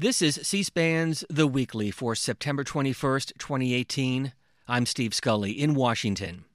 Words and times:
This 0.00 0.22
is 0.22 0.40
C 0.42 0.62
SPAN's 0.62 1.26
The 1.28 1.46
Weekly 1.46 1.90
for 1.90 2.14
September 2.14 2.64
21st, 2.64 3.36
2018. 3.36 4.32
I'm 4.66 4.86
Steve 4.86 5.12
Scully 5.12 5.50
in 5.50 5.74
Washington. 5.74 6.46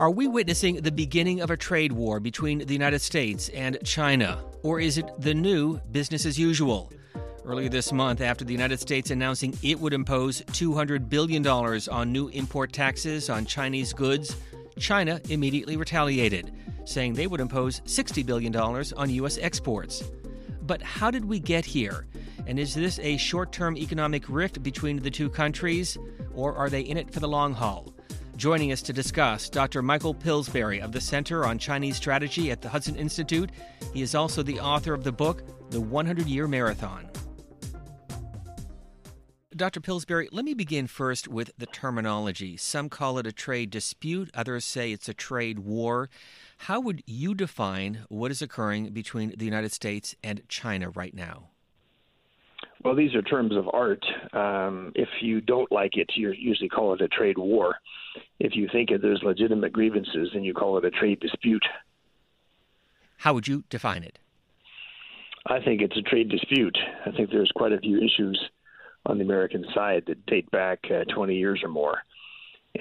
Are 0.00 0.10
we 0.10 0.26
witnessing 0.26 0.76
the 0.76 0.90
beginning 0.90 1.42
of 1.42 1.50
a 1.50 1.56
trade 1.58 1.92
war 1.92 2.18
between 2.18 2.60
the 2.60 2.72
United 2.72 3.02
States 3.02 3.50
and 3.50 3.76
China? 3.84 4.42
Or 4.62 4.80
is 4.80 4.96
it 4.96 5.04
the 5.18 5.34
new 5.34 5.80
business 5.92 6.24
as 6.24 6.38
usual? 6.38 6.90
Earlier 7.44 7.68
this 7.68 7.92
month, 7.92 8.22
after 8.22 8.46
the 8.46 8.52
United 8.52 8.80
States 8.80 9.10
announcing 9.10 9.54
it 9.62 9.78
would 9.78 9.92
impose 9.92 10.40
$200 10.52 11.10
billion 11.10 11.46
on 11.46 12.10
new 12.10 12.28
import 12.28 12.72
taxes 12.72 13.28
on 13.28 13.44
Chinese 13.44 13.92
goods, 13.92 14.36
China 14.80 15.20
immediately 15.28 15.76
retaliated, 15.76 16.52
saying 16.84 17.14
they 17.14 17.26
would 17.26 17.40
impose 17.40 17.80
$60 17.80 18.26
billion 18.26 18.56
on 18.56 19.10
U.S. 19.10 19.38
exports. 19.38 20.02
But 20.62 20.82
how 20.82 21.10
did 21.10 21.24
we 21.24 21.38
get 21.38 21.64
here? 21.64 22.06
And 22.46 22.58
is 22.58 22.74
this 22.74 22.98
a 23.00 23.16
short 23.16 23.52
term 23.52 23.76
economic 23.76 24.24
rift 24.28 24.62
between 24.62 24.96
the 24.96 25.10
two 25.10 25.28
countries, 25.28 25.98
or 26.34 26.54
are 26.56 26.70
they 26.70 26.80
in 26.80 26.96
it 26.96 27.12
for 27.12 27.20
the 27.20 27.28
long 27.28 27.54
haul? 27.54 27.94
Joining 28.36 28.72
us 28.72 28.80
to 28.82 28.94
discuss, 28.94 29.50
Dr. 29.50 29.82
Michael 29.82 30.14
Pillsbury 30.14 30.80
of 30.80 30.92
the 30.92 31.00
Center 31.00 31.44
on 31.44 31.58
Chinese 31.58 31.96
Strategy 31.96 32.50
at 32.50 32.62
the 32.62 32.70
Hudson 32.70 32.96
Institute. 32.96 33.50
He 33.92 34.00
is 34.00 34.14
also 34.14 34.42
the 34.42 34.60
author 34.60 34.94
of 34.94 35.04
the 35.04 35.12
book, 35.12 35.42
The 35.70 35.80
100 35.80 36.26
Year 36.26 36.48
Marathon. 36.48 37.09
Dr. 39.60 39.82
Pillsbury, 39.82 40.26
let 40.32 40.46
me 40.46 40.54
begin 40.54 40.86
first 40.86 41.28
with 41.28 41.50
the 41.58 41.66
terminology. 41.66 42.56
Some 42.56 42.88
call 42.88 43.18
it 43.18 43.26
a 43.26 43.32
trade 43.32 43.68
dispute, 43.68 44.30
others 44.32 44.64
say 44.64 44.90
it's 44.90 45.06
a 45.06 45.12
trade 45.12 45.58
war. 45.58 46.08
How 46.60 46.80
would 46.80 47.02
you 47.04 47.34
define 47.34 48.06
what 48.08 48.30
is 48.30 48.40
occurring 48.40 48.94
between 48.94 49.34
the 49.36 49.44
United 49.44 49.70
States 49.70 50.16
and 50.24 50.40
China 50.48 50.88
right 50.88 51.12
now? 51.12 51.50
Well, 52.82 52.94
these 52.94 53.14
are 53.14 53.20
terms 53.20 53.54
of 53.54 53.68
art. 53.74 54.02
Um, 54.32 54.92
if 54.94 55.10
you 55.20 55.42
don't 55.42 55.70
like 55.70 55.98
it, 55.98 56.10
you 56.14 56.32
usually 56.32 56.70
call 56.70 56.94
it 56.94 57.02
a 57.02 57.08
trade 57.08 57.36
war. 57.36 57.74
If 58.38 58.56
you 58.56 58.66
think 58.72 58.88
there's 58.88 59.20
legitimate 59.22 59.74
grievances, 59.74 60.30
then 60.32 60.42
you 60.42 60.54
call 60.54 60.78
it 60.78 60.86
a 60.86 60.90
trade 60.90 61.20
dispute. 61.20 61.66
How 63.18 63.34
would 63.34 63.46
you 63.46 63.64
define 63.68 64.04
it? 64.04 64.20
I 65.44 65.60
think 65.60 65.82
it's 65.82 65.98
a 65.98 66.02
trade 66.02 66.30
dispute. 66.30 66.78
I 67.04 67.10
think 67.10 67.28
there's 67.28 67.52
quite 67.54 67.72
a 67.72 67.78
few 67.78 67.98
issues 67.98 68.40
on 69.06 69.18
the 69.18 69.24
American 69.24 69.64
side 69.74 70.04
that 70.06 70.24
date 70.26 70.50
back 70.50 70.78
uh, 70.90 71.04
20 71.14 71.34
years 71.34 71.60
or 71.62 71.68
more. 71.68 71.98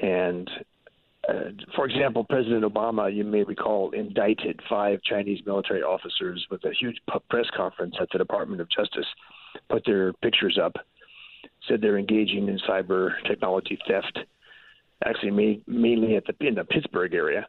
And 0.02 0.50
uh, 1.28 1.52
for 1.76 1.86
example, 1.86 2.24
President 2.24 2.64
Obama, 2.64 3.14
you 3.14 3.24
may 3.24 3.44
recall, 3.44 3.92
indicted 3.92 4.60
five 4.70 5.00
Chinese 5.04 5.40
military 5.46 5.82
officers 5.82 6.46
with 6.50 6.64
a 6.66 6.72
huge 6.80 6.98
press 7.30 7.46
conference 7.56 7.96
at 8.02 8.08
the 8.12 8.18
Department 8.18 8.62
of 8.62 8.70
Justice, 8.70 9.06
put 9.70 9.84
their 9.86 10.14
pictures 10.14 10.58
up, 10.62 10.74
said 11.68 11.82
they're 11.82 11.98
engaging 11.98 12.48
in 12.48 12.60
cyber 12.68 13.12
technology 13.28 13.78
theft, 13.88 14.20
actually 15.06 15.62
mainly 15.68 16.16
at 16.16 16.24
the 16.26 16.48
in 16.48 16.56
the 16.56 16.64
Pittsburgh 16.64 17.14
area, 17.14 17.46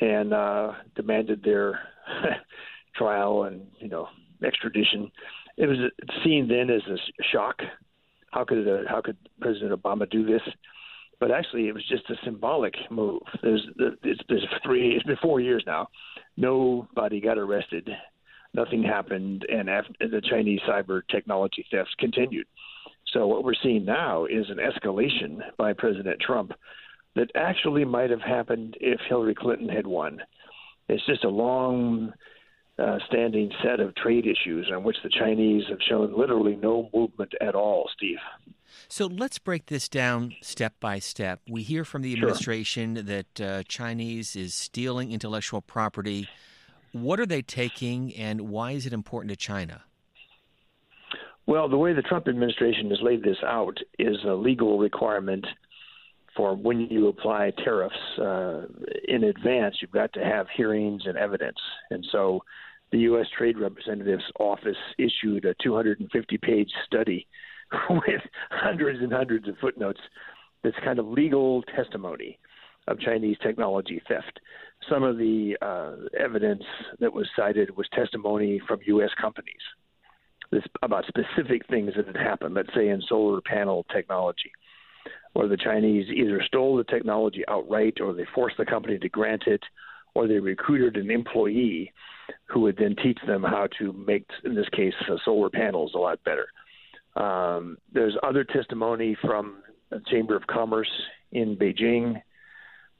and 0.00 0.32
uh, 0.32 0.72
demanded 0.96 1.42
their 1.44 1.80
trial 2.96 3.44
and 3.44 3.62
you 3.78 3.88
know 3.88 4.08
extradition. 4.42 5.10
It 5.56 5.66
was 5.66 5.78
seen 6.24 6.48
then 6.48 6.70
as 6.70 6.82
a 6.88 6.96
shock 7.32 7.60
how 8.34 8.44
could 8.44 8.66
uh, 8.66 8.88
how 8.88 9.00
could 9.00 9.16
President 9.40 9.72
Obama 9.72 10.10
do 10.10 10.26
this? 10.26 10.42
But 11.20 11.30
actually, 11.30 11.68
it 11.68 11.74
was 11.74 11.86
just 11.88 12.10
a 12.10 12.16
symbolic 12.24 12.74
move. 12.90 13.22
There's 13.42 13.64
it's, 14.02 14.20
there's 14.28 14.46
three 14.64 14.96
it's 14.96 15.06
been 15.06 15.16
four 15.22 15.40
years 15.40 15.62
now. 15.66 15.86
Nobody 16.36 17.20
got 17.20 17.38
arrested. 17.38 17.88
Nothing 18.52 18.82
happened, 18.82 19.44
and 19.48 19.68
after, 19.70 19.92
the 20.00 20.22
Chinese 20.28 20.60
cyber 20.68 21.02
technology 21.10 21.64
thefts 21.70 21.94
continued. 21.98 22.46
So 23.12 23.26
what 23.26 23.44
we're 23.44 23.54
seeing 23.62 23.84
now 23.84 24.26
is 24.26 24.46
an 24.48 24.58
escalation 24.58 25.38
by 25.56 25.72
President 25.72 26.20
Trump 26.20 26.52
that 27.16 27.30
actually 27.36 27.84
might 27.84 28.10
have 28.10 28.20
happened 28.20 28.76
if 28.80 29.00
Hillary 29.08 29.34
Clinton 29.34 29.68
had 29.68 29.86
won. 29.86 30.20
It's 30.88 31.04
just 31.06 31.24
a 31.24 31.28
long 31.28 32.12
uh, 32.78 32.98
standing 33.06 33.50
set 33.62 33.80
of 33.80 33.94
trade 33.94 34.26
issues 34.26 34.70
on 34.74 34.82
which 34.82 34.96
the 35.02 35.10
Chinese 35.10 35.64
have 35.68 35.78
shown 35.88 36.16
literally 36.18 36.56
no 36.56 36.90
movement 36.92 37.32
at 37.40 37.54
all, 37.54 37.88
Steve. 37.96 38.18
So 38.88 39.06
let's 39.06 39.38
break 39.38 39.66
this 39.66 39.88
down 39.88 40.34
step 40.42 40.74
by 40.80 40.98
step. 40.98 41.40
We 41.48 41.62
hear 41.62 41.84
from 41.84 42.02
the 42.02 42.12
administration 42.12 42.96
sure. 42.96 43.02
that 43.04 43.40
uh, 43.40 43.62
Chinese 43.64 44.34
is 44.34 44.54
stealing 44.54 45.12
intellectual 45.12 45.60
property. 45.60 46.28
What 46.92 47.20
are 47.20 47.26
they 47.26 47.42
taking, 47.42 48.14
and 48.14 48.42
why 48.42 48.72
is 48.72 48.86
it 48.86 48.92
important 48.92 49.30
to 49.30 49.36
China? 49.36 49.82
Well, 51.46 51.68
the 51.68 51.76
way 51.76 51.92
the 51.92 52.02
Trump 52.02 52.26
administration 52.26 52.90
has 52.90 53.00
laid 53.02 53.22
this 53.22 53.36
out 53.44 53.78
is 53.98 54.16
a 54.26 54.32
legal 54.32 54.78
requirement 54.78 55.46
for 56.36 56.54
when 56.54 56.80
you 56.90 57.08
apply 57.08 57.52
tariffs 57.62 57.94
uh, 58.18 58.62
in 59.08 59.24
advance, 59.24 59.76
you've 59.80 59.90
got 59.90 60.12
to 60.14 60.24
have 60.24 60.46
hearings 60.56 61.02
and 61.06 61.16
evidence. 61.16 61.58
And 61.90 62.04
so 62.10 62.40
the 62.92 62.98
U.S. 63.00 63.26
Trade 63.36 63.58
Representative's 63.58 64.24
office 64.38 64.76
issued 64.98 65.44
a 65.44 65.54
250 65.62 66.38
page 66.38 66.70
study 66.86 67.26
with 67.90 68.22
hundreds 68.50 69.00
and 69.00 69.12
hundreds 69.12 69.48
of 69.48 69.56
footnotes 69.60 70.00
that's 70.62 70.76
kind 70.84 70.98
of 70.98 71.06
legal 71.06 71.62
testimony 71.76 72.38
of 72.88 72.98
Chinese 73.00 73.36
technology 73.42 74.02
theft. 74.08 74.40
Some 74.90 75.02
of 75.02 75.16
the 75.16 75.56
uh, 75.62 76.08
evidence 76.18 76.62
that 77.00 77.12
was 77.12 77.26
cited 77.36 77.76
was 77.76 77.86
testimony 77.94 78.60
from 78.66 78.80
U.S. 78.86 79.10
companies 79.20 79.54
this, 80.50 80.62
about 80.82 81.04
specific 81.06 81.66
things 81.68 81.92
that 81.96 82.06
had 82.06 82.16
happened, 82.16 82.54
let's 82.54 82.72
say 82.74 82.88
in 82.88 83.02
solar 83.08 83.40
panel 83.40 83.86
technology 83.92 84.50
where 85.34 85.48
the 85.48 85.56
Chinese 85.56 86.08
either 86.08 86.42
stole 86.46 86.76
the 86.76 86.84
technology 86.84 87.44
outright 87.48 88.00
or 88.00 88.14
they 88.14 88.26
forced 88.34 88.56
the 88.56 88.64
company 88.64 88.98
to 88.98 89.08
grant 89.08 89.44
it 89.46 89.62
or 90.14 90.26
they 90.26 90.38
recruited 90.38 90.96
an 90.96 91.10
employee 91.10 91.92
who 92.46 92.60
would 92.60 92.76
then 92.76 92.96
teach 93.02 93.18
them 93.26 93.42
how 93.42 93.68
to 93.78 93.92
make, 93.92 94.24
in 94.44 94.54
this 94.54 94.68
case, 94.70 94.94
uh, 95.10 95.16
solar 95.24 95.50
panels 95.50 95.92
a 95.94 95.98
lot 95.98 96.18
better. 96.24 96.46
Um, 97.16 97.76
there's 97.92 98.16
other 98.22 98.44
testimony 98.44 99.16
from 99.20 99.56
the 99.90 100.00
Chamber 100.10 100.36
of 100.36 100.46
Commerce 100.46 100.90
in 101.32 101.56
Beijing. 101.56 102.20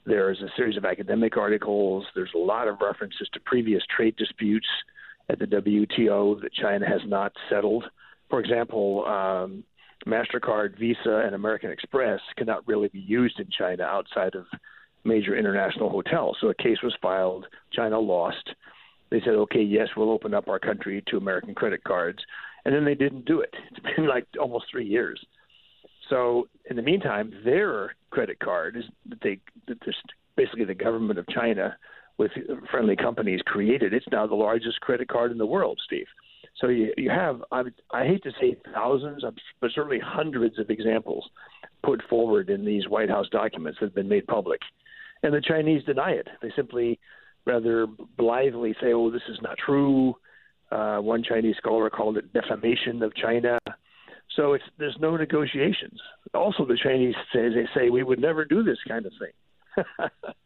There's 0.05 0.41
a 0.41 0.49
series 0.55 0.77
of 0.77 0.85
academic 0.85 1.37
articles. 1.37 2.05
There's 2.13 2.33
a 2.35 2.39
lot 2.39 2.67
of 2.67 2.81
references 2.81 3.27
to 3.33 3.39
previous 3.39 3.83
trade 3.95 4.15
disputes 4.17 4.67
at 5.29 5.39
the 5.39 5.45
WTO 5.45 6.41
that 6.41 6.53
China 6.53 6.87
has 6.87 7.01
not 7.05 7.31
settled. 7.49 7.85
For 8.29 8.39
example, 8.39 9.05
um, 9.05 9.63
MasterCard, 10.07 10.77
Visa, 10.79 11.23
and 11.25 11.35
American 11.35 11.71
Express 11.71 12.19
cannot 12.37 12.67
really 12.67 12.89
be 12.89 12.99
used 12.99 13.39
in 13.39 13.47
China 13.57 13.83
outside 13.83 14.35
of 14.35 14.45
major 15.03 15.37
international 15.37 15.89
hotels. 15.89 16.37
So 16.41 16.49
a 16.49 16.55
case 16.55 16.77
was 16.83 16.95
filed. 17.01 17.45
China 17.73 17.99
lost. 17.99 18.49
They 19.09 19.19
said, 19.21 19.35
okay, 19.35 19.61
yes, 19.61 19.87
we'll 19.95 20.11
open 20.11 20.33
up 20.33 20.47
our 20.47 20.59
country 20.59 21.03
to 21.07 21.17
American 21.17 21.55
credit 21.55 21.83
cards. 21.83 22.19
And 22.65 22.73
then 22.73 22.85
they 22.85 22.95
didn't 22.95 23.25
do 23.25 23.41
it. 23.41 23.53
It's 23.71 23.95
been 23.95 24.07
like 24.07 24.25
almost 24.39 24.65
three 24.71 24.85
years. 24.85 25.23
So 26.09 26.47
in 26.69 26.75
the 26.75 26.81
meantime, 26.81 27.33
their 27.43 27.95
credit 28.11 28.39
card 28.39 28.77
is 28.77 28.83
that 29.09 29.19
they 29.21 29.39
that 29.67 29.77
basically 30.35 30.65
the 30.65 30.75
government 30.75 31.19
of 31.19 31.27
China 31.29 31.75
with 32.17 32.31
friendly 32.71 32.95
companies 32.95 33.41
created. 33.45 33.93
It's 33.93 34.05
now 34.11 34.27
the 34.27 34.35
largest 34.35 34.79
credit 34.81 35.07
card 35.07 35.31
in 35.31 35.37
the 35.37 35.45
world, 35.45 35.79
Steve. 35.85 36.07
So 36.57 36.67
you, 36.67 36.93
you 36.97 37.09
have, 37.09 37.43
I, 37.51 37.63
I 37.93 38.05
hate 38.05 38.23
to 38.23 38.31
say 38.39 38.55
thousands, 38.73 39.23
but 39.59 39.71
certainly 39.73 39.99
hundreds 39.99 40.57
of 40.57 40.69
examples 40.69 41.29
put 41.83 42.01
forward 42.09 42.49
in 42.49 42.63
these 42.63 42.87
White 42.87 43.09
House 43.09 43.27
documents 43.29 43.79
that 43.79 43.87
have 43.87 43.95
been 43.95 44.07
made 44.07 44.25
public. 44.27 44.61
And 45.23 45.33
the 45.33 45.41
Chinese 45.41 45.83
deny 45.83 46.11
it. 46.11 46.27
They 46.41 46.51
simply 46.55 46.99
rather 47.45 47.87
blithely 48.17 48.75
say, 48.81 48.93
oh, 48.93 49.11
this 49.11 49.21
is 49.29 49.39
not 49.41 49.57
true. 49.57 50.15
Uh, 50.71 50.97
one 50.97 51.23
Chinese 51.23 51.55
scholar 51.57 51.89
called 51.89 52.17
it 52.17 52.33
defamation 52.33 53.03
of 53.03 53.13
China. 53.15 53.59
So 54.35 54.53
it's 54.53 54.63
there's 54.77 54.97
no 54.99 55.15
negotiations. 55.15 55.99
Also, 56.33 56.65
the 56.65 56.77
Chinese 56.81 57.15
say 57.31 57.49
they 57.49 57.67
say 57.75 57.89
we 57.89 58.03
would 58.03 58.19
never 58.19 58.43
do 58.45 58.63
this 58.63 58.79
kind 58.87 59.05
of 59.05 59.13
thing. 59.19 59.85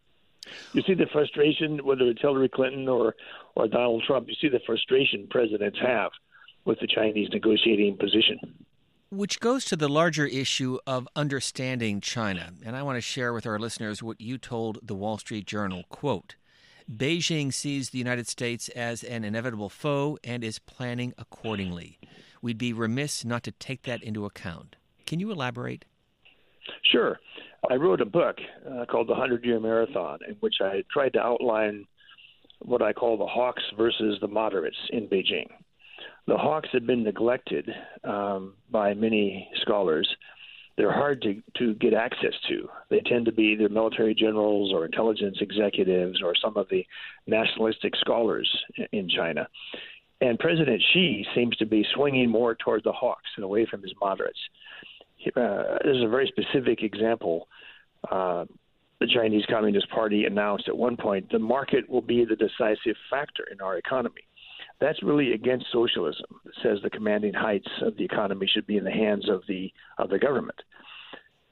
you 0.73 0.81
see 0.83 0.93
the 0.93 1.07
frustration, 1.11 1.83
whether 1.83 2.05
it's 2.05 2.21
Hillary 2.21 2.49
Clinton 2.49 2.87
or 2.87 3.15
or 3.55 3.67
Donald 3.67 4.03
Trump. 4.05 4.27
You 4.27 4.35
see 4.39 4.49
the 4.49 4.61
frustration 4.65 5.27
presidents 5.29 5.79
have 5.81 6.11
with 6.65 6.79
the 6.79 6.87
Chinese 6.87 7.29
negotiating 7.31 7.97
position. 7.97 8.39
Which 9.11 9.39
goes 9.39 9.65
to 9.65 9.75
the 9.75 9.89
larger 9.89 10.27
issue 10.27 10.77
of 10.85 11.07
understanding 11.15 11.99
China. 11.99 12.51
And 12.63 12.75
I 12.75 12.83
want 12.83 12.97
to 12.97 13.01
share 13.01 13.33
with 13.33 13.47
our 13.47 13.57
listeners 13.57 14.03
what 14.03 14.21
you 14.21 14.37
told 14.37 14.79
the 14.83 14.93
Wall 14.93 15.17
Street 15.17 15.47
Journal. 15.47 15.83
Quote 15.89 16.35
Beijing 16.91 17.53
sees 17.53 17.89
the 17.89 17.97
United 17.97 18.27
States 18.27 18.69
as 18.69 19.03
an 19.03 19.23
inevitable 19.23 19.69
foe 19.69 20.17
and 20.23 20.43
is 20.43 20.59
planning 20.59 21.13
accordingly. 21.17 21.99
We'd 22.41 22.57
be 22.57 22.73
remiss 22.73 23.25
not 23.25 23.43
to 23.43 23.51
take 23.51 23.83
that 23.83 24.01
into 24.03 24.25
account. 24.25 24.75
Can 25.05 25.19
you 25.19 25.31
elaborate? 25.31 25.85
Sure. 26.83 27.19
I 27.69 27.75
wrote 27.75 28.01
a 28.01 28.05
book 28.05 28.37
uh, 28.69 28.85
called 28.85 29.07
The 29.07 29.15
Hundred 29.15 29.43
Year 29.43 29.59
Marathon, 29.59 30.19
in 30.27 30.35
which 30.35 30.55
I 30.61 30.83
tried 30.91 31.13
to 31.13 31.19
outline 31.19 31.85
what 32.59 32.81
I 32.81 32.93
call 32.93 33.17
the 33.17 33.25
hawks 33.25 33.63
versus 33.77 34.17
the 34.21 34.27
moderates 34.27 34.77
in 34.91 35.07
Beijing. 35.07 35.47
The 36.27 36.37
hawks 36.37 36.69
have 36.73 36.85
been 36.85 37.03
neglected 37.03 37.69
um, 38.03 38.55
by 38.69 38.93
many 38.93 39.49
scholars. 39.61 40.07
They're 40.77 40.93
hard 40.93 41.21
to, 41.23 41.41
to 41.57 41.73
get 41.75 41.93
access 41.93 42.33
to. 42.47 42.69
They 42.89 43.01
tend 43.01 43.25
to 43.25 43.31
be 43.31 43.43
either 43.43 43.67
military 43.67 44.15
generals 44.15 44.71
or 44.73 44.85
intelligence 44.85 45.37
executives 45.41 46.21
or 46.23 46.33
some 46.41 46.55
of 46.55 46.67
the 46.69 46.85
nationalistic 47.27 47.95
scholars 47.97 48.49
in 48.91 49.09
China. 49.09 49.47
And 50.21 50.37
President 50.39 50.81
Xi 50.93 51.25
seems 51.35 51.55
to 51.57 51.65
be 51.65 51.85
swinging 51.93 52.29
more 52.29 52.55
toward 52.55 52.83
the 52.83 52.91
hawks 52.91 53.29
and 53.35 53.43
away 53.43 53.65
from 53.65 53.81
his 53.81 53.93
moderates. 53.99 54.39
Uh, 55.35 55.77
this 55.83 55.95
is 55.95 56.03
a 56.03 56.07
very 56.07 56.27
specific 56.27 56.83
example. 56.83 57.47
Uh, 58.09 58.45
the 58.99 59.07
Chinese 59.07 59.45
Communist 59.49 59.89
Party 59.89 60.25
announced 60.25 60.67
at 60.67 60.77
one 60.77 60.97
point 60.97 61.29
the 61.31 61.39
market 61.39 61.89
will 61.89 62.01
be 62.01 62.25
the 62.25 62.35
decisive 62.35 62.95
factor 63.09 63.45
in 63.51 63.61
our 63.61 63.77
economy. 63.77 64.21
That's 64.81 65.01
really 65.03 65.33
against 65.33 65.65
socialism. 65.71 66.25
It 66.45 66.53
says 66.63 66.79
the 66.83 66.89
commanding 66.89 67.33
heights 67.33 67.67
of 67.81 67.97
the 67.97 68.05
economy 68.05 68.47
should 68.53 68.65
be 68.65 68.77
in 68.77 68.83
the 68.83 68.91
hands 68.91 69.29
of 69.29 69.41
the 69.47 69.71
of 69.97 70.09
the 70.09 70.19
government. 70.19 70.59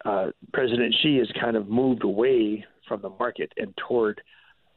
Uh, 0.05 0.27
President 0.53 0.95
Xi 1.01 1.17
has 1.17 1.27
kind 1.39 1.57
of 1.57 1.67
moved 1.67 2.03
away 2.03 2.65
from 2.87 3.01
the 3.01 3.09
market 3.09 3.51
and 3.57 3.73
toward 3.87 4.21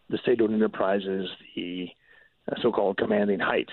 the 0.08 0.18
state-owned 0.18 0.54
enterprises, 0.54 1.28
the 1.54 1.88
uh, 2.50 2.56
so-called 2.60 2.96
commanding 2.96 3.38
heights. 3.38 3.72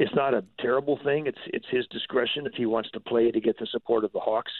It's 0.00 0.14
not 0.14 0.32
a 0.32 0.42
terrible 0.58 0.98
thing. 1.04 1.26
It's 1.26 1.44
it's 1.48 1.66
his 1.70 1.86
discretion 1.88 2.46
if 2.46 2.54
he 2.54 2.64
wants 2.64 2.90
to 2.92 3.00
play 3.00 3.30
to 3.30 3.38
get 3.38 3.58
the 3.58 3.66
support 3.66 4.02
of 4.02 4.12
the 4.12 4.18
Hawks. 4.18 4.50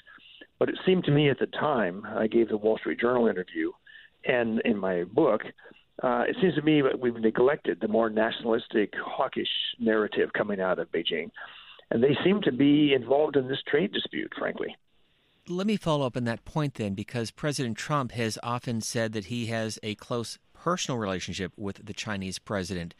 But 0.58 0.69
it 0.69 0.75
seemed 0.84 1.04
to 1.04 1.10
me 1.10 1.31
at 1.31 1.38
the 1.38 1.46
time, 1.46 2.06
I 2.06 2.26
gave 2.26 2.50
the 2.50 2.58
Wall 2.58 2.76
Street 2.76 3.00
Journal 3.00 3.26
interview, 3.26 3.72
and 4.26 4.60
in 4.66 4.76
my 4.76 5.04
book, 5.04 5.40
uh, 6.02 6.25
it 6.28 6.37
seems 6.42 6.56
to 6.56 6.62
me 6.62 6.82
that 6.82 7.00
we've 7.00 7.16
neglected 7.16 7.78
the 7.81 7.88
more 7.88 8.10
nationalistic, 8.10 8.92
hawkish 9.02 9.48
narrative 9.78 10.28
coming 10.34 10.60
out 10.60 10.78
of 10.78 10.92
Beijing. 10.92 11.31
And 11.90 12.02
they 12.02 12.14
seem 12.22 12.43
to 12.43 12.52
be 12.52 12.93
involved 12.93 13.36
in 13.36 13.48
this 13.48 13.62
trade 13.66 13.93
dispute, 13.93 14.32
frankly. 14.38 14.76
Let 15.48 15.66
me 15.66 15.78
follow 15.78 16.04
up 16.04 16.19
on 16.19 16.25
that 16.25 16.44
point 16.44 16.75
then, 16.75 16.93
because 16.93 17.31
President 17.31 17.78
Trump 17.78 18.12
has 18.12 18.38
often 18.43 18.82
said 18.82 19.14
that 19.14 19.25
he 19.26 19.46
has 19.46 19.78
a 19.82 19.94
close 19.94 20.38
personal 20.52 20.98
relationship 20.98 21.52
with 21.56 21.86
the 21.86 21.94
Chinese 21.94 22.38
president. 22.38 22.94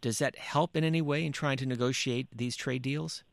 Does 0.00 0.18
that 0.18 0.36
help 0.36 0.76
in 0.76 0.84
any 0.84 1.02
way 1.02 1.24
in 1.24 1.32
trying 1.32 1.56
to 1.58 1.66
negotiate 1.66 2.28
these 2.34 2.56
trade 2.56 2.82
deals? 2.82 3.24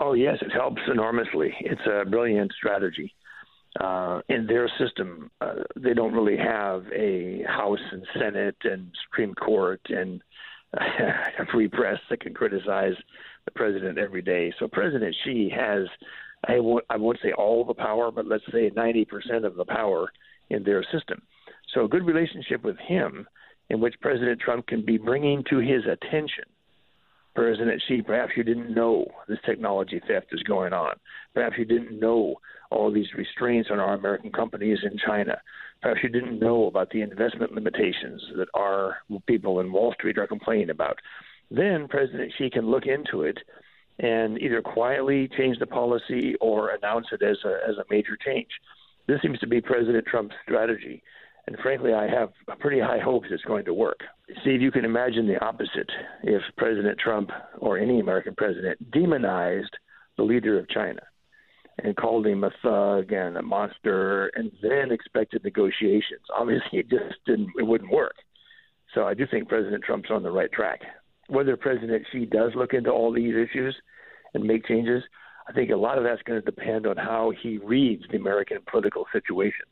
Oh, 0.00 0.12
yes, 0.12 0.38
it 0.42 0.52
helps 0.52 0.82
enormously. 0.90 1.54
It's 1.60 1.80
a 1.86 2.08
brilliant 2.08 2.52
strategy. 2.56 3.14
Uh, 3.80 4.20
in 4.28 4.46
their 4.46 4.70
system, 4.78 5.30
uh, 5.40 5.54
they 5.76 5.94
don't 5.94 6.12
really 6.12 6.36
have 6.36 6.84
a 6.92 7.42
House 7.46 7.78
and 7.92 8.06
Senate 8.18 8.56
and 8.64 8.90
Supreme 9.06 9.34
Court 9.34 9.80
and 9.88 10.22
a 10.74 11.46
free 11.52 11.68
press 11.68 11.98
that 12.10 12.20
can 12.20 12.34
criticize 12.34 12.94
the 13.44 13.50
president 13.52 13.98
every 13.98 14.22
day. 14.22 14.52
So 14.58 14.68
President 14.68 15.14
Xi 15.24 15.50
has, 15.54 15.86
I 16.46 16.60
won't, 16.60 16.84
I 16.90 16.96
won't 16.96 17.18
say 17.22 17.32
all 17.32 17.64
the 17.64 17.74
power, 17.74 18.10
but 18.10 18.26
let's 18.26 18.44
say 18.52 18.70
90% 18.70 19.44
of 19.44 19.56
the 19.56 19.64
power 19.64 20.12
in 20.50 20.64
their 20.64 20.82
system. 20.92 21.22
So 21.74 21.84
a 21.84 21.88
good 21.88 22.04
relationship 22.04 22.64
with 22.64 22.76
him, 22.78 23.26
in 23.70 23.80
which 23.80 23.94
President 24.00 24.40
Trump 24.40 24.66
can 24.66 24.84
be 24.84 24.98
bringing 24.98 25.44
to 25.50 25.58
his 25.58 25.82
attention 25.84 26.44
President 27.38 27.80
Xi, 27.86 28.02
perhaps 28.02 28.32
you 28.36 28.42
didn't 28.42 28.74
know 28.74 29.06
this 29.28 29.38
technology 29.46 30.00
theft 30.08 30.26
is 30.32 30.42
going 30.42 30.72
on. 30.72 30.96
Perhaps 31.34 31.54
you 31.56 31.64
didn't 31.64 32.00
know 32.00 32.34
all 32.72 32.90
these 32.90 33.06
restraints 33.16 33.68
on 33.70 33.78
our 33.78 33.94
American 33.94 34.32
companies 34.32 34.80
in 34.82 34.98
China. 35.06 35.40
Perhaps 35.80 36.00
you 36.02 36.08
didn't 36.08 36.40
know 36.40 36.66
about 36.66 36.90
the 36.90 37.00
investment 37.00 37.52
limitations 37.52 38.20
that 38.36 38.48
our 38.54 38.96
people 39.28 39.60
in 39.60 39.70
Wall 39.72 39.94
Street 39.94 40.18
are 40.18 40.26
complaining 40.26 40.70
about. 40.70 40.98
Then 41.48 41.86
President 41.86 42.32
Xi 42.36 42.50
can 42.50 42.68
look 42.68 42.86
into 42.86 43.22
it 43.22 43.38
and 44.00 44.42
either 44.42 44.60
quietly 44.60 45.28
change 45.38 45.60
the 45.60 45.66
policy 45.66 46.34
or 46.40 46.70
announce 46.70 47.06
it 47.12 47.22
as 47.22 47.36
a, 47.44 47.60
as 47.68 47.76
a 47.76 47.84
major 47.88 48.16
change. 48.16 48.48
This 49.06 49.22
seems 49.22 49.38
to 49.38 49.46
be 49.46 49.60
President 49.60 50.04
Trump's 50.06 50.34
strategy. 50.42 51.04
And 51.48 51.56
frankly, 51.62 51.94
I 51.94 52.06
have 52.06 52.28
pretty 52.60 52.78
high 52.78 52.98
hopes 52.98 53.28
it's 53.30 53.42
going 53.44 53.64
to 53.64 53.72
work. 53.72 54.00
Steve, 54.42 54.60
you 54.60 54.70
can 54.70 54.84
imagine 54.84 55.26
the 55.26 55.42
opposite 55.42 55.90
if 56.22 56.42
President 56.58 56.98
Trump 56.98 57.30
or 57.58 57.78
any 57.78 58.00
American 58.00 58.34
president 58.34 58.90
demonized 58.90 59.74
the 60.18 60.24
leader 60.24 60.58
of 60.58 60.68
China 60.68 61.00
and 61.82 61.96
called 61.96 62.26
him 62.26 62.44
a 62.44 62.50
thug 62.62 63.12
and 63.12 63.38
a 63.38 63.42
monster 63.42 64.30
and 64.34 64.52
then 64.60 64.92
expected 64.92 65.42
negotiations. 65.42 66.20
Obviously, 66.36 66.80
it 66.80 66.90
just 66.90 67.14
didn't, 67.24 67.48
it 67.58 67.66
wouldn't 67.66 67.90
work. 67.90 68.16
So 68.94 69.04
I 69.04 69.14
do 69.14 69.26
think 69.26 69.48
President 69.48 69.82
Trump's 69.82 70.10
on 70.10 70.22
the 70.22 70.30
right 70.30 70.52
track. 70.52 70.80
Whether 71.28 71.56
President 71.56 72.04
Xi 72.12 72.26
does 72.26 72.52
look 72.56 72.74
into 72.74 72.90
all 72.90 73.10
these 73.10 73.34
issues 73.34 73.74
and 74.34 74.44
make 74.44 74.66
changes, 74.66 75.02
I 75.48 75.54
think 75.54 75.70
a 75.70 75.76
lot 75.76 75.96
of 75.96 76.04
that's 76.04 76.20
going 76.24 76.42
to 76.42 76.44
depend 76.44 76.86
on 76.86 76.98
how 76.98 77.32
he 77.42 77.56
reads 77.56 78.02
the 78.10 78.18
American 78.18 78.58
political 78.70 79.06
situation 79.14 79.64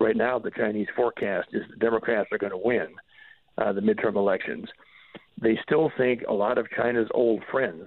right 0.00 0.16
now 0.16 0.38
the 0.38 0.50
Chinese 0.50 0.88
forecast 0.96 1.48
is 1.52 1.62
the 1.70 1.76
Democrats 1.76 2.28
are 2.32 2.38
going 2.38 2.52
to 2.52 2.58
win 2.58 2.88
uh, 3.58 3.72
the 3.72 3.80
midterm 3.80 4.16
elections. 4.16 4.66
They 5.40 5.58
still 5.62 5.90
think 5.96 6.22
a 6.28 6.32
lot 6.32 6.58
of 6.58 6.66
China's 6.76 7.08
old 7.12 7.42
friends 7.50 7.84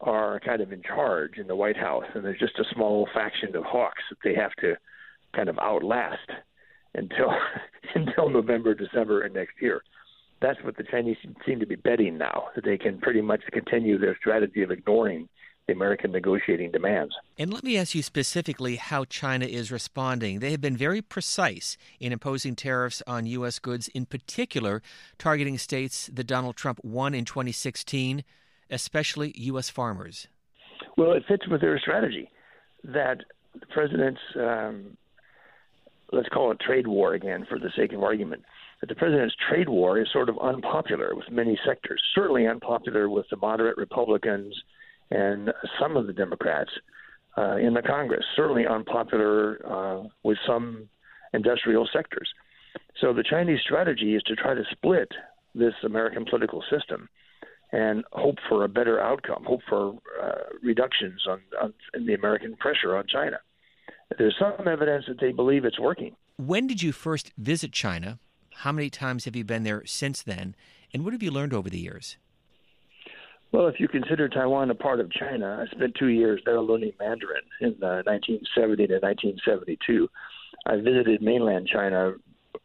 are 0.00 0.40
kind 0.40 0.60
of 0.60 0.72
in 0.72 0.82
charge 0.82 1.38
in 1.38 1.46
the 1.46 1.56
White 1.56 1.76
House, 1.76 2.04
and 2.14 2.24
there's 2.24 2.38
just 2.38 2.58
a 2.58 2.74
small 2.74 3.08
faction 3.14 3.56
of 3.56 3.64
hawks 3.64 4.02
that 4.10 4.18
they 4.22 4.34
have 4.34 4.52
to 4.60 4.74
kind 5.34 5.48
of 5.48 5.58
outlast 5.58 6.30
until 6.94 7.30
until 7.94 8.30
November, 8.30 8.74
December, 8.74 9.22
and 9.22 9.34
next 9.34 9.54
year. 9.60 9.82
That's 10.42 10.62
what 10.62 10.76
the 10.76 10.84
Chinese 10.84 11.16
seem 11.46 11.60
to 11.60 11.66
be 11.66 11.76
betting 11.76 12.18
now 12.18 12.48
that 12.54 12.64
they 12.64 12.76
can 12.76 12.98
pretty 12.98 13.22
much 13.22 13.40
continue 13.52 13.98
their 13.98 14.16
strategy 14.18 14.62
of 14.62 14.70
ignoring 14.70 15.28
the 15.66 15.72
American 15.72 16.12
negotiating 16.12 16.70
demands. 16.70 17.14
And 17.38 17.52
let 17.52 17.64
me 17.64 17.76
ask 17.76 17.94
you 17.94 18.02
specifically 18.02 18.76
how 18.76 19.04
China 19.04 19.46
is 19.46 19.72
responding. 19.72 20.38
They 20.38 20.52
have 20.52 20.60
been 20.60 20.76
very 20.76 21.02
precise 21.02 21.76
in 21.98 22.12
imposing 22.12 22.54
tariffs 22.54 23.02
on 23.06 23.26
U.S. 23.26 23.58
goods, 23.58 23.88
in 23.88 24.06
particular, 24.06 24.80
targeting 25.18 25.58
states 25.58 26.08
that 26.12 26.24
Donald 26.24 26.56
Trump 26.56 26.80
won 26.84 27.14
in 27.14 27.24
2016, 27.24 28.22
especially 28.70 29.32
U.S. 29.36 29.68
farmers. 29.68 30.28
Well, 30.96 31.12
it 31.12 31.24
fits 31.26 31.48
with 31.48 31.60
their 31.60 31.78
strategy 31.78 32.30
that 32.84 33.18
the 33.58 33.66
president's, 33.66 34.20
um, 34.36 34.96
let's 36.12 36.28
call 36.28 36.52
it 36.52 36.60
trade 36.60 36.86
war 36.86 37.14
again 37.14 37.44
for 37.48 37.58
the 37.58 37.70
sake 37.76 37.92
of 37.92 38.02
argument, 38.02 38.44
that 38.80 38.88
the 38.88 38.94
president's 38.94 39.34
trade 39.48 39.68
war 39.68 39.98
is 39.98 40.06
sort 40.12 40.28
of 40.28 40.38
unpopular 40.38 41.14
with 41.14 41.28
many 41.30 41.58
sectors, 41.66 42.00
certainly 42.14 42.46
unpopular 42.46 43.08
with 43.08 43.26
the 43.30 43.36
moderate 43.36 43.76
Republicans 43.76 44.54
and 45.10 45.52
some 45.80 45.96
of 45.96 46.06
the 46.06 46.12
Democrats 46.12 46.70
uh, 47.38 47.56
in 47.56 47.74
the 47.74 47.82
Congress, 47.82 48.24
certainly 48.34 48.66
unpopular 48.66 49.60
uh, 49.66 50.08
with 50.22 50.38
some 50.46 50.88
industrial 51.32 51.88
sectors. 51.92 52.28
So 53.00 53.12
the 53.12 53.22
Chinese 53.22 53.60
strategy 53.62 54.14
is 54.14 54.22
to 54.24 54.34
try 54.34 54.54
to 54.54 54.62
split 54.70 55.08
this 55.54 55.74
American 55.84 56.24
political 56.24 56.62
system 56.70 57.08
and 57.72 58.04
hope 58.12 58.36
for 58.48 58.64
a 58.64 58.68
better 58.68 59.00
outcome, 59.00 59.44
hope 59.44 59.60
for 59.68 59.94
uh, 60.22 60.32
reductions 60.62 61.26
on, 61.28 61.40
on 61.60 61.74
in 61.94 62.06
the 62.06 62.14
American 62.14 62.56
pressure 62.56 62.96
on 62.96 63.04
China. 63.06 63.38
There's 64.18 64.36
some 64.38 64.68
evidence 64.68 65.04
that 65.08 65.20
they 65.20 65.32
believe 65.32 65.64
it's 65.64 65.80
working. 65.80 66.14
When 66.36 66.66
did 66.66 66.82
you 66.82 66.92
first 66.92 67.32
visit 67.36 67.72
China? 67.72 68.18
How 68.54 68.72
many 68.72 68.88
times 68.88 69.24
have 69.24 69.36
you 69.36 69.44
been 69.44 69.64
there 69.64 69.84
since 69.84 70.22
then? 70.22 70.54
And 70.94 71.04
what 71.04 71.12
have 71.12 71.22
you 71.22 71.30
learned 71.30 71.52
over 71.52 71.68
the 71.68 71.78
years? 71.78 72.16
Well, 73.56 73.68
if 73.68 73.80
you 73.80 73.88
consider 73.88 74.28
Taiwan 74.28 74.68
a 74.68 74.74
part 74.74 75.00
of 75.00 75.10
China, 75.10 75.64
I 75.64 75.74
spent 75.74 75.94
two 75.98 76.08
years 76.08 76.42
there 76.44 76.60
learning 76.60 76.92
Mandarin 77.00 77.40
in 77.62 77.70
uh, 77.82 78.04
1970 78.04 78.86
to 78.88 78.98
1972. 78.98 80.08
I 80.66 80.76
visited 80.76 81.22
mainland 81.22 81.66
China 81.72 82.16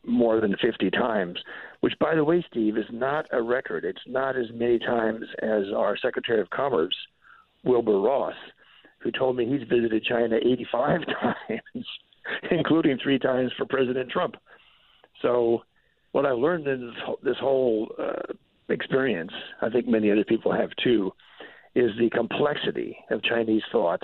more 0.06 0.42
than 0.42 0.54
50 0.62 0.92
times, 0.92 1.40
which, 1.80 1.94
by 2.02 2.14
the 2.16 2.26
way, 2.26 2.46
Steve, 2.52 2.76
is 2.76 2.84
not 2.92 3.26
a 3.32 3.42
record. 3.42 3.86
It's 3.86 4.02
not 4.06 4.36
as 4.36 4.48
many 4.54 4.80
times 4.80 5.24
as 5.42 5.64
our 5.74 5.96
Secretary 5.96 6.42
of 6.42 6.50
Commerce, 6.50 6.96
Wilbur 7.64 8.02
Ross, 8.02 8.36
who 9.00 9.12
told 9.12 9.38
me 9.38 9.46
he's 9.46 9.66
visited 9.70 10.04
China 10.04 10.36
85 10.36 11.00
times, 11.22 11.86
including 12.52 12.98
three 13.02 13.18
times 13.18 13.54
for 13.58 13.66
President 13.66 14.10
Trump. 14.10 14.36
So, 15.22 15.62
what 16.12 16.26
I 16.26 16.32
learned 16.32 16.68
in 16.68 16.92
this, 17.24 17.38
whole 17.40 17.96
uh, 17.98 18.34
experience, 18.72 19.32
I 19.62 19.70
think 19.70 19.88
many 19.88 20.12
other 20.12 20.26
people 20.26 20.52
have 20.52 20.70
too, 20.84 21.12
is 21.76 21.92
the 22.00 22.10
complexity 22.10 22.98
of 23.12 23.24
Chinese 23.24 23.64
thought, 23.72 24.02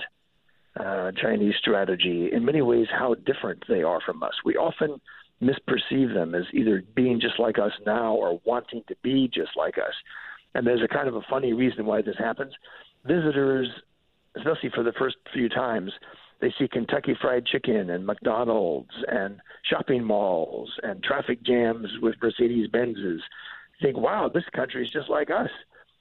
uh, 0.78 1.10
Chinese 1.20 1.54
strategy, 1.58 2.30
in 2.32 2.44
many 2.44 2.62
ways, 2.62 2.86
how 2.90 3.14
different 3.14 3.64
they 3.68 3.82
are 3.82 4.00
from 4.00 4.22
us. 4.22 4.32
We 4.44 4.56
often 4.56 5.00
misperceive 5.42 6.14
them 6.14 6.34
as 6.34 6.44
either 6.52 6.82
being 6.94 7.20
just 7.20 7.38
like 7.38 7.58
us 7.58 7.72
now 7.86 8.14
or 8.14 8.40
wanting 8.44 8.82
to 8.88 8.96
be 9.02 9.28
just 9.32 9.50
like 9.56 9.76
us. 9.78 9.94
And 10.54 10.66
there's 10.66 10.82
a 10.82 10.88
kind 10.88 11.08
of 11.08 11.14
a 11.16 11.20
funny 11.28 11.52
reason 11.52 11.84
why 11.84 12.02
this 12.02 12.16
happens. 12.18 12.52
Visitors, 13.04 13.68
especially 14.36 14.70
for 14.74 14.82
the 14.82 14.92
first 14.98 15.16
few 15.32 15.48
times, 15.48 15.92
They 16.40 16.54
see 16.58 16.68
Kentucky 16.68 17.16
Fried 17.20 17.46
Chicken 17.46 17.90
and 17.90 18.06
McDonald's 18.06 18.94
and 19.08 19.40
shopping 19.68 20.04
malls 20.04 20.70
and 20.82 21.02
traffic 21.02 21.42
jams 21.42 21.88
with 22.00 22.14
Mercedes 22.22 22.68
Benzes. 22.68 23.18
Think, 23.80 23.96
wow, 23.96 24.30
this 24.32 24.44
country 24.54 24.84
is 24.84 24.90
just 24.90 25.08
like 25.08 25.30
us. 25.30 25.50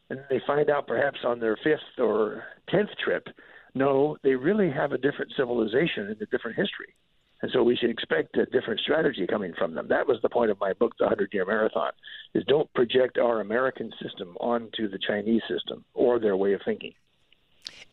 And 0.10 0.20
they 0.30 0.42
find 0.48 0.70
out 0.70 0.88
perhaps 0.88 1.20
on 1.26 1.40
their 1.40 1.58
fifth 1.64 2.00
or 2.00 2.44
tenth 2.70 2.90
trip, 3.04 3.28
no, 3.76 4.18
they 4.24 4.36
really 4.36 4.72
have 4.72 4.94
a 4.94 4.98
different 4.98 5.34
civilization 5.36 6.08
and 6.08 6.22
a 6.22 6.26
different 6.28 6.58
history. 6.58 6.96
And 7.42 7.52
so 7.52 7.62
we 7.62 7.76
should 7.76 7.92
expect 7.92 8.36
a 8.38 8.46
different 8.48 8.80
strategy 8.80 9.28
coming 9.28 9.54
from 9.58 9.76
them. 9.76 9.88
That 9.90 10.08
was 10.08 10.18
the 10.24 10.30
point 10.30 10.50
of 10.50 10.60
my 10.60 10.74
book, 10.74 10.94
The 10.98 11.08
Hundred 11.08 11.30
Year 11.34 11.46
Marathon, 11.46 11.92
is 12.34 12.44
don't 12.48 12.72
project 12.74 13.20
our 13.20 13.42
American 13.42 13.92
system 14.02 14.36
onto 14.40 14.90
the 14.90 14.98
Chinese 14.98 15.44
system 15.48 15.86
or 15.94 16.20
their 16.20 16.36
way 16.36 16.54
of 16.54 16.62
thinking. 16.66 16.94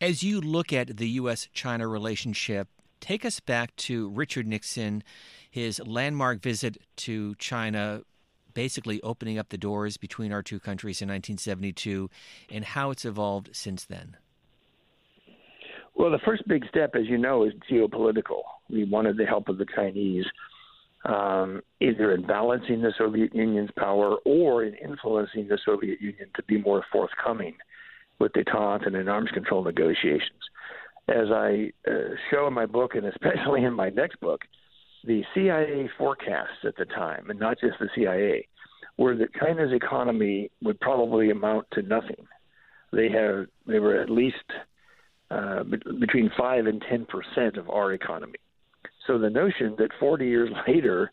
As 0.01 0.23
you 0.23 0.41
look 0.41 0.73
at 0.73 0.97
the 0.97 1.09
U.S. 1.09 1.47
China 1.53 1.87
relationship, 1.87 2.69
take 2.99 3.23
us 3.23 3.39
back 3.39 3.75
to 3.75 4.09
Richard 4.09 4.47
Nixon, 4.47 5.03
his 5.49 5.79
landmark 5.85 6.41
visit 6.41 6.77
to 6.97 7.35
China, 7.35 8.01
basically 8.55 8.99
opening 9.03 9.37
up 9.37 9.49
the 9.49 9.57
doors 9.57 9.97
between 9.97 10.31
our 10.33 10.41
two 10.41 10.59
countries 10.59 11.01
in 11.01 11.09
1972, 11.09 12.09
and 12.49 12.65
how 12.65 12.89
it's 12.89 13.05
evolved 13.05 13.51
since 13.53 13.85
then. 13.85 14.17
Well, 15.95 16.09
the 16.09 16.19
first 16.25 16.47
big 16.47 16.65
step, 16.67 16.95
as 16.95 17.05
you 17.05 17.17
know, 17.17 17.43
is 17.43 17.53
geopolitical. 17.71 18.41
We 18.69 18.83
wanted 18.83 19.17
the 19.17 19.25
help 19.25 19.47
of 19.47 19.57
the 19.57 19.65
Chinese, 19.75 20.25
um, 21.05 21.61
either 21.79 22.13
in 22.13 22.25
balancing 22.25 22.81
the 22.81 22.93
Soviet 22.97 23.33
Union's 23.33 23.69
power 23.77 24.17
or 24.25 24.63
in 24.63 24.73
influencing 24.75 25.47
the 25.47 25.59
Soviet 25.63 26.01
Union 26.01 26.29
to 26.35 26.43
be 26.43 26.57
more 26.57 26.83
forthcoming 26.91 27.55
with 28.19 28.33
detente 28.33 28.87
and 28.87 28.95
in 28.95 29.07
arms 29.07 29.29
control 29.31 29.63
negotiations. 29.63 30.31
As 31.07 31.27
I 31.31 31.71
uh, 31.87 32.15
show 32.31 32.47
in 32.47 32.53
my 32.53 32.65
book, 32.65 32.95
and 32.95 33.05
especially 33.05 33.63
in 33.63 33.73
my 33.73 33.89
next 33.89 34.19
book, 34.19 34.41
the 35.05 35.23
CIA 35.33 35.89
forecasts 35.97 36.63
at 36.63 36.75
the 36.77 36.85
time, 36.85 37.29
and 37.29 37.39
not 37.39 37.59
just 37.59 37.79
the 37.79 37.89
CIA, 37.95 38.47
were 38.97 39.15
that 39.15 39.33
China's 39.35 39.73
economy 39.73 40.49
would 40.61 40.79
probably 40.79 41.29
amount 41.29 41.67
to 41.73 41.81
nothing. 41.81 42.27
They 42.91 43.09
have 43.09 43.47
they 43.67 43.79
were 43.79 44.01
at 44.01 44.09
least 44.09 44.35
uh, 45.29 45.63
between 45.99 46.31
5 46.37 46.65
and 46.67 46.83
10 46.89 47.05
percent 47.05 47.57
of 47.57 47.69
our 47.69 47.93
economy. 47.93 48.39
So 49.07 49.17
the 49.19 49.29
notion 49.29 49.75
that 49.77 49.91
40 49.99 50.25
years 50.25 50.49
later, 50.67 51.11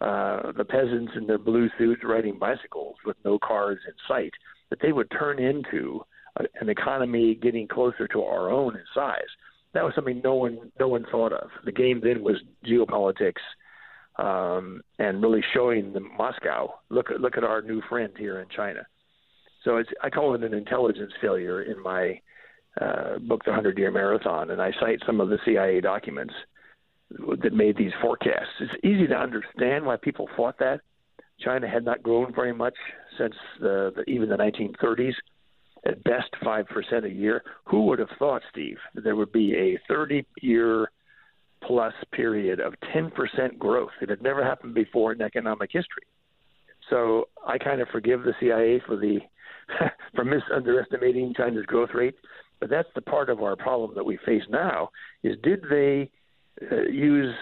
uh, 0.00 0.52
the 0.56 0.64
peasants 0.64 1.12
in 1.16 1.26
their 1.26 1.38
blue 1.38 1.68
suits 1.78 2.02
riding 2.04 2.38
bicycles 2.38 2.96
with 3.04 3.16
no 3.24 3.38
cars 3.38 3.78
in 3.86 3.94
sight, 4.08 4.32
that 4.70 4.80
they 4.80 4.92
would 4.92 5.10
turn 5.10 5.38
into 5.38 6.02
a, 6.36 6.44
an 6.60 6.68
economy 6.68 7.34
getting 7.34 7.68
closer 7.68 8.08
to 8.08 8.22
our 8.22 8.50
own 8.50 8.76
in 8.76 8.84
size. 8.94 9.20
That 9.72 9.84
was 9.84 9.94
something 9.94 10.20
no 10.22 10.34
one 10.34 10.72
no 10.78 10.88
one 10.88 11.06
thought 11.10 11.32
of. 11.32 11.48
The 11.64 11.72
game 11.72 12.00
then 12.02 12.22
was 12.22 12.36
geopolitics 12.66 13.40
um, 14.18 14.82
and 14.98 15.22
really 15.22 15.42
showing 15.54 15.92
the 15.92 16.00
Moscow 16.00 16.74
look 16.88 17.10
at 17.10 17.20
look 17.20 17.36
at 17.36 17.44
our 17.44 17.62
new 17.62 17.80
friend 17.88 18.12
here 18.16 18.40
in 18.40 18.48
China. 18.54 18.86
So 19.64 19.76
it's 19.76 19.90
I 20.02 20.10
call 20.10 20.34
it 20.34 20.42
an 20.42 20.54
intelligence 20.54 21.12
failure 21.20 21.62
in 21.62 21.82
my 21.82 22.20
uh, 22.80 23.18
book, 23.18 23.42
The 23.44 23.52
Hundred 23.52 23.78
Year 23.78 23.90
Marathon, 23.90 24.50
and 24.50 24.60
I 24.60 24.72
cite 24.80 25.00
some 25.06 25.20
of 25.20 25.28
the 25.28 25.38
CIA 25.44 25.80
documents 25.80 26.34
that 27.42 27.52
made 27.52 27.76
these 27.76 27.92
forecasts. 28.00 28.60
It's 28.60 28.84
easy 28.84 29.06
to 29.08 29.16
understand 29.16 29.84
why 29.84 29.96
people 29.96 30.28
thought 30.36 30.58
that. 30.58 30.80
China 31.40 31.68
had 31.68 31.84
not 31.84 32.02
grown 32.02 32.32
very 32.34 32.52
much 32.52 32.74
since 33.18 33.34
the, 33.60 33.92
the, 33.96 34.02
even 34.10 34.28
the 34.28 34.36
1930s, 34.36 35.14
at 35.86 36.02
best 36.04 36.30
5% 36.42 37.04
a 37.04 37.08
year. 37.08 37.42
Who 37.64 37.86
would 37.86 37.98
have 37.98 38.08
thought, 38.18 38.42
Steve, 38.50 38.78
that 38.94 39.04
there 39.04 39.16
would 39.16 39.32
be 39.32 39.54
a 39.54 39.78
30 39.88 40.26
year 40.42 40.90
plus 41.62 41.94
period 42.12 42.60
of 42.60 42.74
10% 42.94 43.58
growth? 43.58 43.90
It 44.00 44.10
had 44.10 44.22
never 44.22 44.44
happened 44.44 44.74
before 44.74 45.12
in 45.12 45.22
economic 45.22 45.70
history. 45.72 46.04
So 46.88 47.28
I 47.46 47.58
kind 47.58 47.80
of 47.80 47.88
forgive 47.88 48.22
the 48.22 48.34
CIA 48.40 48.82
for 48.86 48.96
the 48.96 49.20
for 50.14 50.24
misunderestimating 50.24 51.34
China's 51.36 51.66
growth 51.66 51.90
rate. 51.94 52.16
But 52.58 52.68
that's 52.68 52.88
the 52.94 53.00
part 53.00 53.30
of 53.30 53.42
our 53.42 53.56
problem 53.56 53.92
that 53.94 54.04
we 54.04 54.18
face 54.26 54.42
now 54.50 54.90
is 55.22 55.36
did 55.42 55.64
they 55.70 56.10
uh, 56.70 56.82
use 56.82 57.34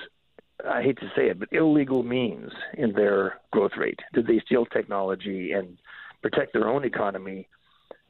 I 0.68 0.83
hate 0.83 0.99
to 0.99 1.11
say 1.16 1.28
it, 1.28 1.38
but 1.38 1.49
illegal 1.52 2.02
means 2.02 2.50
in 2.76 2.92
their 2.92 3.38
growth 3.52 3.73
rate? 3.78 4.00
Did 4.12 4.26
they 4.26 4.40
steal 4.45 4.66
technology 4.66 5.52
and 5.52 5.78
protect 6.21 6.52
their 6.52 6.68
own 6.68 6.85
economy 6.85 7.49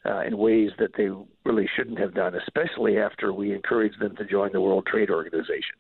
uh, 0.08 0.20
in 0.20 0.38
ways 0.38 0.70
that 0.78 0.94
they 0.96 1.08
really 1.44 1.68
shouldn't 1.76 1.98
have 1.98 2.14
done, 2.14 2.34
especially 2.34 2.98
after 2.98 3.32
we 3.32 3.52
encouraged 3.52 4.00
them 4.00 4.16
to 4.16 4.24
join 4.24 4.52
the 4.52 4.60
World 4.60 4.86
Trade 4.86 5.10
Organization? 5.10 5.76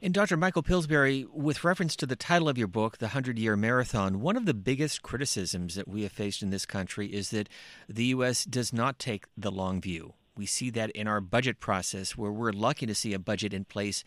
And 0.00 0.14
Dr. 0.14 0.36
Michael 0.36 0.62
Pillsbury, 0.62 1.26
with 1.32 1.64
reference 1.64 1.96
to 1.96 2.06
the 2.06 2.14
title 2.14 2.48
of 2.48 2.56
your 2.56 2.68
book, 2.68 2.98
The 2.98 3.06
100 3.06 3.38
Year 3.38 3.56
Marathon, 3.56 4.20
one 4.20 4.36
of 4.36 4.46
the 4.46 4.54
biggest 4.54 5.02
criticisms 5.02 5.74
that 5.74 5.88
we 5.88 6.02
have 6.02 6.12
faced 6.12 6.40
in 6.40 6.50
this 6.50 6.66
country 6.66 7.08
is 7.08 7.30
that 7.30 7.48
the 7.88 8.06
U.S. 8.06 8.44
does 8.44 8.72
not 8.72 8.98
take 9.00 9.26
the 9.36 9.50
long 9.50 9.80
view. 9.80 10.14
We 10.36 10.46
see 10.46 10.70
that 10.70 10.90
in 10.90 11.08
our 11.08 11.20
budget 11.20 11.58
process, 11.58 12.16
where 12.16 12.30
we're 12.30 12.52
lucky 12.52 12.86
to 12.86 12.94
see 12.94 13.12
a 13.12 13.18
budget 13.18 13.52
in 13.52 13.64
place 13.64 14.04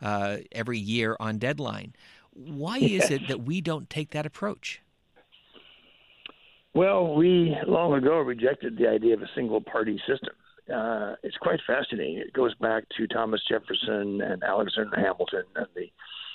uh, 0.00 0.38
every 0.52 0.78
year 0.78 1.16
on 1.18 1.38
deadline. 1.38 1.94
Why 2.30 2.78
is 2.78 3.10
it 3.10 3.22
that 3.28 3.42
we 3.42 3.60
don't 3.60 3.90
take 3.90 4.10
that 4.10 4.26
approach? 4.26 4.80
Well, 6.74 7.14
we 7.14 7.56
long 7.66 7.94
ago 7.94 8.18
rejected 8.18 8.78
the 8.78 8.88
idea 8.88 9.14
of 9.14 9.22
a 9.22 9.28
single 9.34 9.60
party 9.60 10.00
system 10.08 10.34
uh, 10.72 11.14
it's 11.22 11.36
quite 11.38 11.60
fascinating. 11.66 12.18
It 12.18 12.32
goes 12.32 12.54
back 12.56 12.84
to 12.96 13.06
Thomas 13.08 13.40
Jefferson 13.48 14.20
and 14.22 14.42
Alexander 14.42 14.96
Hamilton 14.96 15.44
and 15.56 15.66
the 15.74 15.86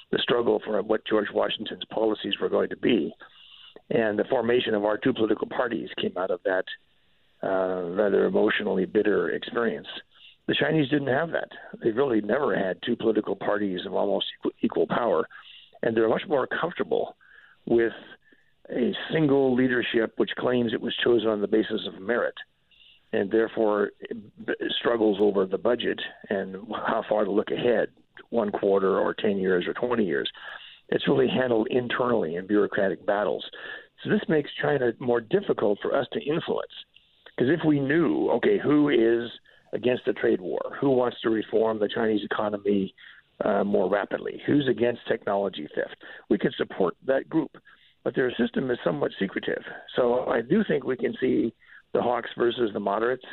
the 0.09 0.19
struggle 0.19 0.61
for 0.65 0.81
what 0.81 1.05
George 1.05 1.27
Washington's 1.33 1.83
policies 1.91 2.35
were 2.39 2.47
going 2.47 2.69
to 2.69 2.77
be, 2.77 3.13
and 3.89 4.17
the 4.17 4.23
formation 4.29 4.73
of 4.73 4.85
our 4.85 4.97
two 4.97 5.11
political 5.11 5.47
parties 5.47 5.89
came 6.01 6.13
out 6.17 6.31
of 6.31 6.39
that 6.45 6.63
uh, 7.43 7.89
rather 7.89 8.23
emotionally 8.25 8.85
bitter 8.85 9.31
experience. 9.31 9.87
The 10.47 10.55
Chinese 10.57 10.89
didn't 10.89 11.09
have 11.09 11.31
that. 11.31 11.49
They 11.83 11.91
really 11.91 12.21
never 12.21 12.57
had 12.57 12.77
two 12.85 12.95
political 12.95 13.35
parties 13.35 13.81
of 13.85 13.93
almost 13.93 14.27
equal 14.61 14.87
power, 14.87 15.27
and 15.83 15.95
they're 15.95 16.07
much 16.07 16.23
more 16.29 16.47
comfortable 16.47 17.17
with 17.65 17.91
a 18.71 18.93
single 19.11 19.55
leadership 19.55 20.13
which 20.17 20.31
claims 20.37 20.73
it 20.73 20.81
was 20.81 20.95
chosen 21.03 21.27
on 21.27 21.41
the 21.41 21.47
basis 21.47 21.81
of 21.87 22.01
merit 22.01 22.35
and 23.13 23.31
therefore 23.31 23.91
struggles 24.79 25.17
over 25.21 25.45
the 25.45 25.57
budget 25.57 25.99
and 26.29 26.55
how 26.71 27.03
far 27.07 27.23
to 27.23 27.31
look 27.31 27.51
ahead, 27.51 27.87
one 28.29 28.51
quarter 28.51 28.99
or 28.99 29.13
10 29.13 29.37
years 29.37 29.65
or 29.65 29.73
20 29.73 30.03
years. 30.03 30.29
It's 30.89 31.07
really 31.07 31.27
handled 31.27 31.67
internally 31.69 32.35
in 32.35 32.47
bureaucratic 32.47 33.05
battles. 33.05 33.45
So 34.03 34.09
this 34.09 34.21
makes 34.27 34.49
China 34.61 34.91
more 34.99 35.21
difficult 35.21 35.79
for 35.81 35.95
us 35.95 36.07
to 36.13 36.21
influence. 36.21 36.71
Because 37.25 37.51
if 37.51 37.65
we 37.65 37.79
knew, 37.79 38.29
okay, 38.31 38.57
who 38.61 38.89
is 38.89 39.29
against 39.73 40.05
the 40.05 40.13
trade 40.13 40.41
war, 40.41 40.77
who 40.79 40.89
wants 40.89 41.17
to 41.21 41.29
reform 41.29 41.79
the 41.79 41.89
Chinese 41.93 42.21
economy 42.23 42.93
uh, 43.43 43.63
more 43.63 43.89
rapidly, 43.89 44.41
who's 44.45 44.67
against 44.67 45.01
technology 45.07 45.67
theft, 45.75 45.95
we 46.29 46.37
could 46.37 46.53
support 46.57 46.95
that 47.05 47.29
group. 47.29 47.51
But 48.07 48.15
their 48.15 48.33
system 48.35 48.71
is 48.71 48.77
somewhat 48.85 49.11
secretive. 49.19 49.61
So 49.97 50.27
I 50.27 50.39
do 50.39 50.63
think 50.65 50.85
we 50.85 50.95
can 50.95 51.13
see 51.19 51.53
the 51.93 52.01
Hawks 52.01 52.29
versus 52.37 52.69
the 52.71 52.79
moderates, 52.79 53.25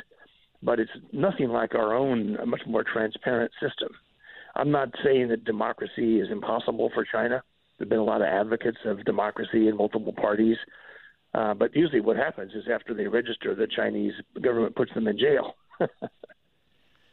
but 0.61 0.81
it's 0.81 0.91
nothing 1.13 1.47
like 1.47 1.75
our 1.75 1.95
own 1.95 2.37
much 2.45 2.59
more 2.67 2.83
transparent 2.83 3.53
system. 3.53 3.87
I'm 4.53 4.71
not 4.71 4.89
saying 5.01 5.29
that 5.29 5.45
democracy 5.45 6.19
is 6.19 6.29
impossible 6.29 6.91
for 6.93 7.05
China. 7.09 7.41
There 7.79 7.85
have 7.85 7.89
been 7.89 7.99
a 7.99 8.03
lot 8.03 8.19
of 8.19 8.27
advocates 8.27 8.79
of 8.83 9.05
democracy 9.05 9.69
in 9.69 9.77
multiple 9.77 10.11
parties. 10.11 10.57
Uh, 11.33 11.53
but 11.53 11.73
usually 11.73 12.01
what 12.01 12.17
happens 12.17 12.51
is 12.53 12.65
after 12.69 12.93
they 12.93 13.07
register, 13.07 13.55
the 13.55 13.67
Chinese 13.73 14.11
government 14.41 14.75
puts 14.75 14.93
them 14.93 15.07
in 15.07 15.17
jail. 15.17 15.55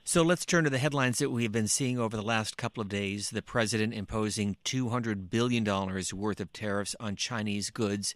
so 0.04 0.22
let's 0.22 0.44
turn 0.44 0.64
to 0.64 0.70
the 0.70 0.78
headlines 0.78 1.18
that 1.18 1.30
we've 1.30 1.52
been 1.52 1.68
seeing 1.68 1.98
over 1.98 2.16
the 2.16 2.22
last 2.22 2.56
couple 2.56 2.80
of 2.80 2.88
days. 2.88 3.30
The 3.30 3.42
president 3.42 3.94
imposing 3.94 4.56
$200 4.64 5.30
billion 5.30 5.64
worth 5.64 6.40
of 6.40 6.52
tariffs 6.52 6.96
on 6.98 7.14
Chinese 7.14 7.70
goods. 7.70 8.14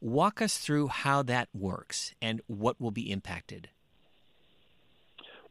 Walk 0.00 0.40
us 0.40 0.58
through 0.58 0.88
how 0.88 1.22
that 1.24 1.48
works 1.52 2.14
and 2.22 2.40
what 2.46 2.80
will 2.80 2.90
be 2.90 3.10
impacted. 3.10 3.68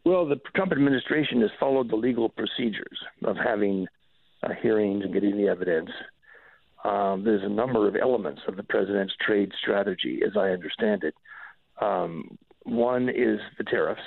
Well, 0.04 0.26
the 0.26 0.40
Trump 0.56 0.72
administration 0.72 1.42
has 1.42 1.52
followed 1.60 1.90
the 1.90 1.96
legal 1.96 2.30
procedures 2.30 2.98
of 3.24 3.36
having 3.36 3.88
uh, 4.42 4.54
hearings 4.62 5.04
and 5.04 5.14
getting 5.14 5.38
the 5.38 5.48
evidence. 5.48 5.90
Um, 6.84 7.24
there's 7.24 7.44
a 7.44 7.50
number 7.50 7.88
of 7.88 7.96
elements 7.96 8.42
of 8.48 8.56
the 8.56 8.64
president's 8.64 9.14
trade 9.26 9.52
strategy, 9.62 10.22
as 10.26 10.38
I 10.38 10.50
understand 10.50 11.04
it. 11.04 11.14
Um, 11.82 12.38
one 12.64 13.10
is 13.10 13.40
the 13.58 13.64
tariffs, 13.64 14.02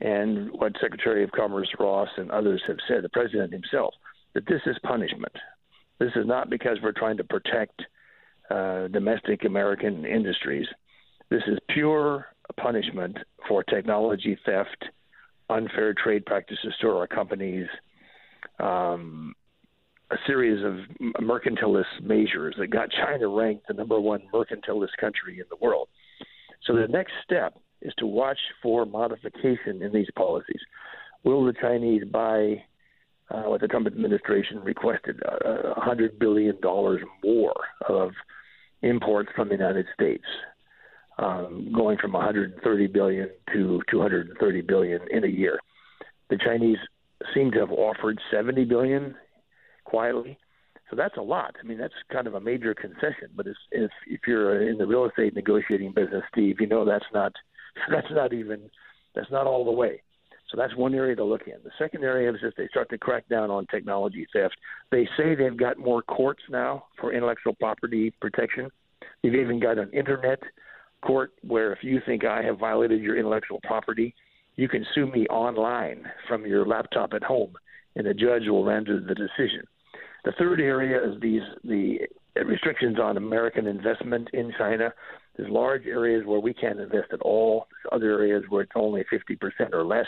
and 0.00 0.50
what 0.52 0.72
Secretary 0.80 1.24
of 1.24 1.30
Commerce 1.32 1.68
Ross 1.78 2.08
and 2.16 2.30
others 2.30 2.62
have 2.66 2.78
said, 2.88 3.02
the 3.02 3.08
president 3.10 3.52
himself, 3.52 3.94
that 4.34 4.46
this 4.46 4.60
is 4.66 4.76
punishment. 4.82 5.32
This 5.98 6.10
is 6.16 6.26
not 6.26 6.50
because 6.50 6.78
we're 6.82 6.92
trying 6.92 7.16
to 7.18 7.24
protect 7.24 7.80
uh, 8.50 8.88
domestic 8.88 9.44
American 9.44 10.04
industries. 10.04 10.66
This 11.30 11.42
is 11.46 11.58
pure 11.70 12.26
punishment 12.60 13.16
for 13.48 13.62
technology 13.62 14.38
theft, 14.44 14.84
unfair 15.48 15.94
trade 15.94 16.26
practices 16.26 16.74
to 16.80 16.88
our 16.88 17.06
companies, 17.06 17.66
um, 18.58 19.34
a 20.10 20.16
series 20.26 20.62
of 20.64 20.74
mercantilist 21.22 22.02
measures 22.02 22.54
that 22.58 22.68
got 22.68 22.90
China 22.90 23.28
ranked 23.28 23.66
the 23.68 23.74
number 23.74 23.98
one 23.98 24.20
mercantilist 24.32 24.96
country 25.00 25.38
in 25.38 25.44
the 25.48 25.56
world. 25.56 25.88
So 26.66 26.74
the 26.74 26.88
next 26.88 27.12
step 27.24 27.58
is 27.84 27.92
to 27.98 28.06
watch 28.06 28.38
for 28.62 28.84
modification 28.86 29.82
in 29.82 29.92
these 29.92 30.08
policies. 30.16 30.60
Will 31.22 31.44
the 31.44 31.52
Chinese 31.52 32.02
buy 32.10 32.62
uh, 33.30 33.42
what 33.42 33.60
the 33.60 33.68
Trump 33.68 33.86
administration 33.86 34.60
requested, 34.62 35.20
uh, 35.26 35.74
$100 35.80 36.18
billion 36.18 36.58
more 36.62 37.54
of 37.88 38.10
imports 38.82 39.30
from 39.34 39.48
the 39.48 39.54
United 39.54 39.86
States, 39.94 40.24
um, 41.18 41.70
going 41.74 41.96
from 41.98 42.12
130 42.12 42.86
billion 42.88 43.28
to 43.52 43.80
230 43.90 44.60
billion 44.62 45.00
in 45.10 45.24
a 45.24 45.28
year. 45.28 45.58
The 46.28 46.36
Chinese 46.36 46.78
seem 47.34 47.50
to 47.52 47.60
have 47.60 47.70
offered 47.70 48.18
70 48.30 48.64
billion 48.64 49.14
quietly. 49.84 50.38
So 50.90 50.96
that's 50.96 51.16
a 51.16 51.22
lot. 51.22 51.56
I 51.62 51.66
mean, 51.66 51.78
that's 51.78 51.94
kind 52.12 52.26
of 52.26 52.34
a 52.34 52.40
major 52.40 52.74
concession. 52.74 53.30
But 53.34 53.46
if 53.46 53.56
if, 53.72 53.90
if 54.06 54.20
you're 54.26 54.68
in 54.68 54.76
the 54.76 54.86
real 54.86 55.06
estate 55.06 55.34
negotiating 55.34 55.92
business, 55.92 56.22
Steve, 56.30 56.60
you 56.60 56.66
know 56.66 56.84
that's 56.84 57.06
not 57.12 57.32
that's 57.90 58.10
not 58.10 58.32
even 58.32 58.70
that's 59.14 59.30
not 59.30 59.46
all 59.46 59.64
the 59.64 59.70
way. 59.70 60.02
So 60.50 60.56
that's 60.56 60.76
one 60.76 60.94
area 60.94 61.16
to 61.16 61.24
look 61.24 61.46
in. 61.46 61.54
The 61.64 61.70
second 61.78 62.04
area 62.04 62.30
is 62.30 62.36
if 62.42 62.54
they 62.54 62.68
start 62.68 62.90
to 62.90 62.98
crack 62.98 63.28
down 63.28 63.50
on 63.50 63.66
technology 63.66 64.26
theft. 64.32 64.54
They 64.90 65.08
say 65.16 65.34
they've 65.34 65.56
got 65.56 65.78
more 65.78 66.02
courts 66.02 66.42
now 66.50 66.84
for 67.00 67.12
intellectual 67.12 67.54
property 67.54 68.12
protection. 68.20 68.68
They've 69.22 69.34
even 69.34 69.58
got 69.58 69.78
an 69.78 69.90
internet 69.92 70.40
court 71.04 71.32
where 71.42 71.72
if 71.72 71.78
you 71.82 72.00
think 72.04 72.24
I 72.24 72.42
have 72.42 72.58
violated 72.58 73.02
your 73.02 73.16
intellectual 73.16 73.60
property, 73.64 74.14
you 74.56 74.68
can 74.68 74.86
sue 74.94 75.06
me 75.06 75.26
online 75.26 76.04
from 76.28 76.46
your 76.46 76.66
laptop 76.66 77.12
at 77.14 77.22
home, 77.22 77.54
and 77.96 78.06
the 78.06 78.14
judge 78.14 78.46
will 78.46 78.64
render 78.64 79.00
the 79.00 79.14
decision. 79.14 79.66
The 80.24 80.32
third 80.38 80.60
area 80.60 81.02
is 81.04 81.20
these 81.20 81.42
the 81.64 81.98
restrictions 82.44 82.98
on 82.98 83.16
American 83.16 83.66
investment 83.66 84.28
in 84.32 84.52
China. 84.56 84.92
There's 85.36 85.50
large 85.50 85.86
areas 85.86 86.24
where 86.24 86.40
we 86.40 86.54
can't 86.54 86.80
invest 86.80 87.12
at 87.12 87.20
all. 87.20 87.66
There's 87.70 87.92
other 87.92 88.12
areas 88.20 88.44
where 88.48 88.62
it's 88.62 88.72
only 88.74 89.04
50% 89.12 89.72
or 89.72 89.84
less. 89.84 90.06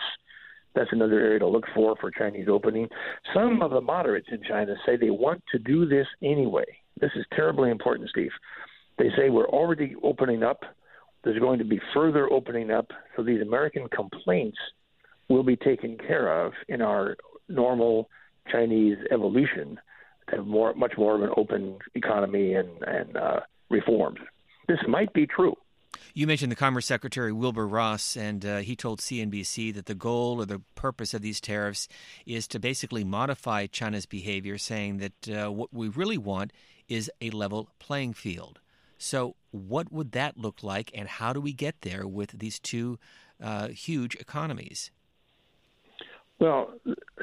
That's 0.75 0.93
another 0.93 1.19
area 1.19 1.39
to 1.39 1.47
look 1.47 1.65
for 1.75 1.97
for 1.97 2.11
Chinese 2.11 2.49
opening. 2.51 2.89
Some 3.35 3.63
of 3.63 3.71
the 3.71 3.81
moderates 3.81 4.29
in 4.31 4.43
China 4.47 4.75
say 4.85 4.97
they 4.97 5.11
want 5.11 5.43
to 5.53 5.59
do 5.59 5.87
this 5.87 6.07
anyway. 6.23 6.67
This 7.01 7.11
is 7.17 7.25
terribly 7.35 7.71
important, 7.71 8.11
Steve. 8.11 8.31
They 8.99 9.09
say 9.17 9.31
we're 9.31 9.49
already 9.49 9.95
opening 10.03 10.43
up. 10.43 10.61
There's 11.25 11.39
going 11.39 11.59
to 11.59 11.65
be 11.65 11.81
further 11.93 12.31
opening 12.31 12.71
up. 12.71 12.91
So 13.17 13.23
these 13.23 13.41
American 13.41 13.89
complaints 13.89 14.59
will 15.29 15.43
be 15.43 15.57
taken 15.57 15.97
care 15.99 16.45
of 16.45 16.53
in 16.69 16.83
our 16.83 17.17
normal 17.49 18.09
Chinese 18.51 18.99
evolution 19.11 19.79
to 20.29 20.37
have 20.37 20.47
more, 20.47 20.75
much 20.75 20.93
more 20.97 21.15
of 21.17 21.23
an 21.23 21.31
open 21.37 21.79
economy 21.95 22.55
and, 22.55 22.69
and 22.83 23.17
uh, 23.17 23.41
reforms. 23.71 24.19
This 24.69 24.81
might 24.89 25.13
be 25.13 25.27
true. 25.27 25.57
You 26.15 26.27
mentioned 26.27 26.51
the 26.51 26.57
Commerce 26.57 26.87
Secretary 26.87 27.33
Wilbur 27.33 27.67
Ross, 27.67 28.17
and 28.17 28.45
uh, 28.45 28.59
he 28.59 28.75
told 28.75 29.01
CNBC 29.01 29.75
that 29.75 29.87
the 29.87 29.95
goal 29.95 30.41
or 30.41 30.47
the 30.47 30.63
purpose 30.75 31.15
of 31.15 31.23
these 31.23 31.41
tariffs 31.41 31.89
is 32.25 32.47
to 32.49 32.59
basically 32.59 33.05
modify 33.05 33.67
China's 33.67 34.07
behavior, 34.07 34.59
saying 34.59 34.99
that 34.99 35.29
uh, 35.29 35.53
what 35.53 35.73
we 35.73 35.89
really 35.89 36.19
want 36.19 36.53
is 36.89 37.11
a 37.21 37.31
level 37.31 37.69
playing 37.79 38.15
field. 38.15 38.61
So, 38.99 39.37
what 39.51 39.93
would 39.93 40.13
that 40.13 40.39
look 40.39 40.63
like, 40.63 40.91
and 40.95 41.09
how 41.09 41.33
do 41.33 41.41
we 41.41 41.53
get 41.53 41.83
there 41.83 42.07
with 42.07 42.39
these 42.39 42.59
two 42.59 42.99
uh, 43.43 43.69
huge 43.69 44.15
economies? 44.17 44.91
Well, 46.39 46.75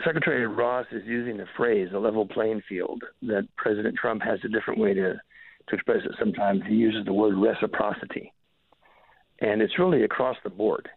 Secretary 0.04 0.46
Ross 0.48 0.88
is 0.92 1.04
using 1.06 1.38
the 1.38 1.48
phrase 1.58 1.90
"a 1.94 2.00
level 2.00 2.28
playing 2.28 2.62
field" 2.68 3.04
that 3.24 3.48
President 3.56 3.96
Trump 3.96 4.22
has 4.24 4.40
a 4.44 4.50
different 4.50 4.80
way 4.80 4.94
to 4.94 5.20
to 5.68 5.76
express 5.76 6.00
it. 6.06 6.12
Sometimes 6.20 6.62
he 6.68 6.76
uses 6.76 7.06
the 7.06 7.14
word 7.14 7.36
reciprocity, 7.36 8.34
and 9.40 9.62
it's 9.62 9.80
really 9.80 10.04
across 10.04 10.38
the 10.44 10.50
board. 10.50 10.88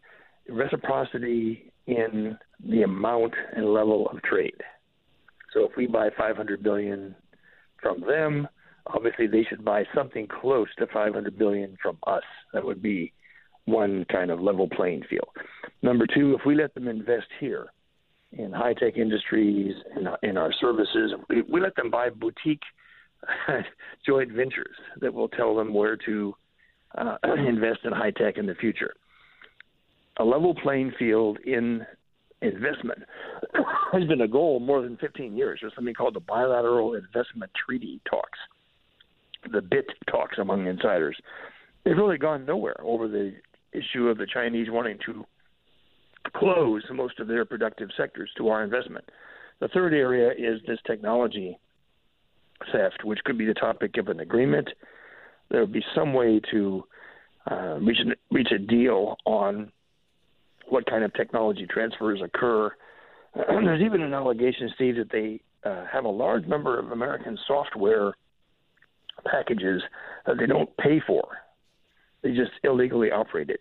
Reciprocity 0.48 1.72
in 1.86 2.36
the 2.68 2.82
amount 2.82 3.34
and 3.54 3.72
level 3.72 4.08
of 4.08 4.22
trade. 4.22 4.60
So 5.52 5.64
if 5.64 5.76
we 5.76 5.86
buy 5.86 6.10
500 6.16 6.62
billion 6.62 7.14
from 7.80 8.00
them, 8.00 8.48
obviously 8.86 9.26
they 9.26 9.44
should 9.48 9.64
buy 9.64 9.84
something 9.94 10.26
close 10.26 10.68
to 10.78 10.86
500 10.88 11.38
billion 11.38 11.76
from 11.82 11.98
us. 12.06 12.22
That 12.52 12.64
would 12.64 12.82
be 12.82 13.12
one 13.64 14.04
kind 14.10 14.30
of 14.30 14.40
level 14.40 14.68
playing 14.68 15.02
field. 15.08 15.28
Number 15.82 16.06
two, 16.06 16.34
if 16.34 16.46
we 16.46 16.54
let 16.54 16.74
them 16.74 16.88
invest 16.88 17.26
here 17.40 17.66
in 18.32 18.52
high 18.52 18.74
tech 18.74 18.96
industries 18.96 19.74
in, 19.96 20.08
in 20.28 20.36
our 20.36 20.52
services, 20.60 21.12
we 21.28 21.60
let 21.60 21.74
them 21.76 21.90
buy 21.90 22.10
boutique 22.10 22.62
joint 24.06 24.32
ventures 24.32 24.76
that 25.00 25.12
will 25.12 25.28
tell 25.28 25.56
them 25.56 25.72
where 25.74 25.96
to 25.96 26.34
uh, 26.96 27.16
invest 27.46 27.80
in 27.84 27.92
high 27.92 28.10
tech 28.10 28.38
in 28.38 28.46
the 28.46 28.54
future. 28.54 28.94
A 30.18 30.24
level 30.24 30.54
playing 30.54 30.92
field 30.98 31.38
in 31.44 31.84
investment 32.40 33.00
has 33.92 34.04
been 34.04 34.22
a 34.22 34.28
goal 34.28 34.60
more 34.60 34.82
than 34.82 34.96
15 34.96 35.36
years. 35.36 35.58
There's 35.60 35.74
something 35.74 35.94
called 35.94 36.14
the 36.14 36.20
Bilateral 36.20 36.94
Investment 36.94 37.50
Treaty 37.66 38.00
talks 38.08 38.38
the 39.52 39.62
bit 39.62 39.86
talks 40.10 40.38
among 40.38 40.66
insiders, 40.66 41.16
they've 41.84 41.96
really 41.96 42.18
gone 42.18 42.44
nowhere 42.44 42.80
over 42.82 43.08
the 43.08 43.34
issue 43.72 44.08
of 44.08 44.18
the 44.18 44.26
Chinese 44.26 44.68
wanting 44.70 44.98
to 45.06 45.24
close 46.36 46.82
most 46.92 47.20
of 47.20 47.28
their 47.28 47.44
productive 47.44 47.88
sectors 47.96 48.30
to 48.36 48.48
our 48.48 48.64
investment. 48.64 49.04
The 49.60 49.68
third 49.68 49.94
area 49.94 50.30
is 50.32 50.60
this 50.66 50.78
technology 50.86 51.58
theft, 52.72 53.04
which 53.04 53.20
could 53.24 53.38
be 53.38 53.46
the 53.46 53.54
topic 53.54 53.96
of 53.96 54.08
an 54.08 54.20
agreement. 54.20 54.68
There 55.50 55.60
would 55.60 55.72
be 55.72 55.84
some 55.94 56.12
way 56.12 56.40
to 56.50 56.84
uh, 57.50 57.78
reach, 57.80 57.98
reach 58.30 58.48
a 58.52 58.58
deal 58.58 59.16
on 59.24 59.70
what 60.68 60.86
kind 60.86 61.04
of 61.04 61.14
technology 61.14 61.66
transfers 61.68 62.20
occur. 62.22 62.70
there's 63.34 63.82
even 63.82 64.02
an 64.02 64.14
allegation, 64.14 64.70
Steve, 64.74 64.96
that 64.96 65.10
they 65.12 65.40
uh, 65.68 65.84
have 65.92 66.04
a 66.04 66.08
large 66.08 66.46
number 66.46 66.78
of 66.78 66.92
American 66.92 67.38
software 67.46 68.14
packages 69.24 69.82
that 70.26 70.36
they 70.38 70.46
don't 70.46 70.74
pay 70.76 71.00
for. 71.06 71.24
They 72.22 72.30
just 72.30 72.52
illegally 72.64 73.10
operate 73.10 73.50
it. 73.50 73.60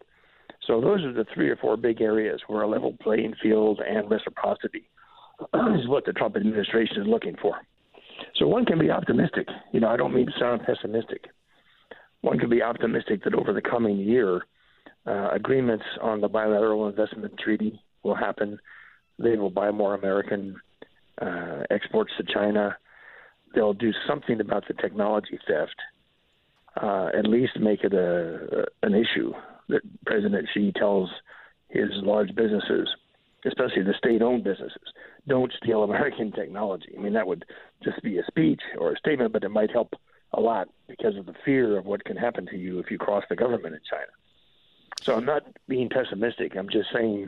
So 0.68 0.82
those 0.82 1.04
are 1.04 1.14
the 1.14 1.26
three 1.34 1.50
or 1.50 1.56
four 1.58 1.78
big 1.78 2.02
areas 2.02 2.42
where 2.48 2.64
a 2.64 2.68
level 2.68 2.96
playing 3.02 3.36
field 3.42 3.82
and 3.88 4.10
reciprocity 4.10 4.90
is 5.54 5.88
what 5.88 6.06
the 6.06 6.14
Trump 6.14 6.36
administration 6.36 7.02
is 7.02 7.08
looking 7.08 7.36
for. 7.42 7.56
So 8.38 8.48
one 8.48 8.66
can 8.66 8.80
be 8.80 8.92
optimistic. 8.92 9.48
You 9.72 9.80
know, 9.80 9.90
I 9.90 9.98
don't 9.98 10.14
mean 10.14 10.26
to 10.26 10.32
sound 10.40 10.62
pessimistic. 10.66 11.28
One 12.22 12.40
can 12.40 12.50
be 12.50 12.62
optimistic 12.62 13.24
that 13.24 13.34
over 13.34 13.54
the 13.54 13.62
coming 13.62 13.98
year, 13.98 14.42
uh, 15.06 15.30
agreements 15.32 15.86
on 16.02 16.22
the 16.22 16.28
bilateral 16.28 16.88
investment 16.88 17.38
treaty 17.38 17.80
will 18.04 18.16
happen. 18.16 18.60
They 19.20 19.38
will 19.38 19.52
buy 19.52 19.72
more 19.72 19.94
American 19.94 20.56
uh, 21.22 21.64
exports 21.70 22.12
to 22.18 22.24
China 22.34 22.76
they'll 23.56 23.74
do 23.74 23.92
something 24.08 24.40
about 24.42 24.68
the 24.68 24.74
technology 24.76 25.40
theft. 25.48 25.76
Uh, 26.82 27.08
at 27.18 27.26
least 27.26 27.58
make 27.60 27.84
it 27.84 27.94
a, 27.94 28.66
a 28.84 28.86
an 28.86 28.94
issue 28.94 29.34
that 29.70 29.82
President 30.06 30.46
Xi 30.54 30.74
tells 30.74 31.10
his 31.70 31.90
large 32.04 32.36
businesses, 32.36 32.88
especially 33.46 33.82
the 33.84 33.94
state-owned 33.98 34.44
businesses, 34.44 34.84
don't 35.28 35.52
steal 35.62 35.84
American 35.84 36.32
technology. 36.32 36.94
I 36.98 37.02
mean, 37.02 37.14
that 37.14 37.28
would 37.28 37.46
just 37.84 38.02
be 38.04 38.18
a 38.18 38.26
speech 38.26 38.62
or 38.78 38.94
a 38.94 38.98
statement, 38.98 39.34
but 39.34 39.44
it 39.44 39.50
might 39.50 39.72
help 39.72 39.94
a 40.34 40.40
lot 40.40 40.70
because 40.88 41.16
of 41.18 41.26
the 41.26 41.36
fear 41.44 41.78
of 41.78 41.86
what 41.86 42.04
can 42.04 42.18
happen 42.18 42.46
to 42.48 42.58
you 42.58 42.80
if 42.80 42.92
you 42.92 42.98
cross 42.98 43.24
the 43.30 43.36
government 43.36 43.74
in 43.74 43.82
China. 43.90 44.12
So 45.02 45.16
I'm 45.16 45.26
not 45.26 45.44
being 45.68 45.90
pessimistic. 45.90 46.56
I'm 46.56 46.70
just 46.70 46.90
saying 46.94 47.28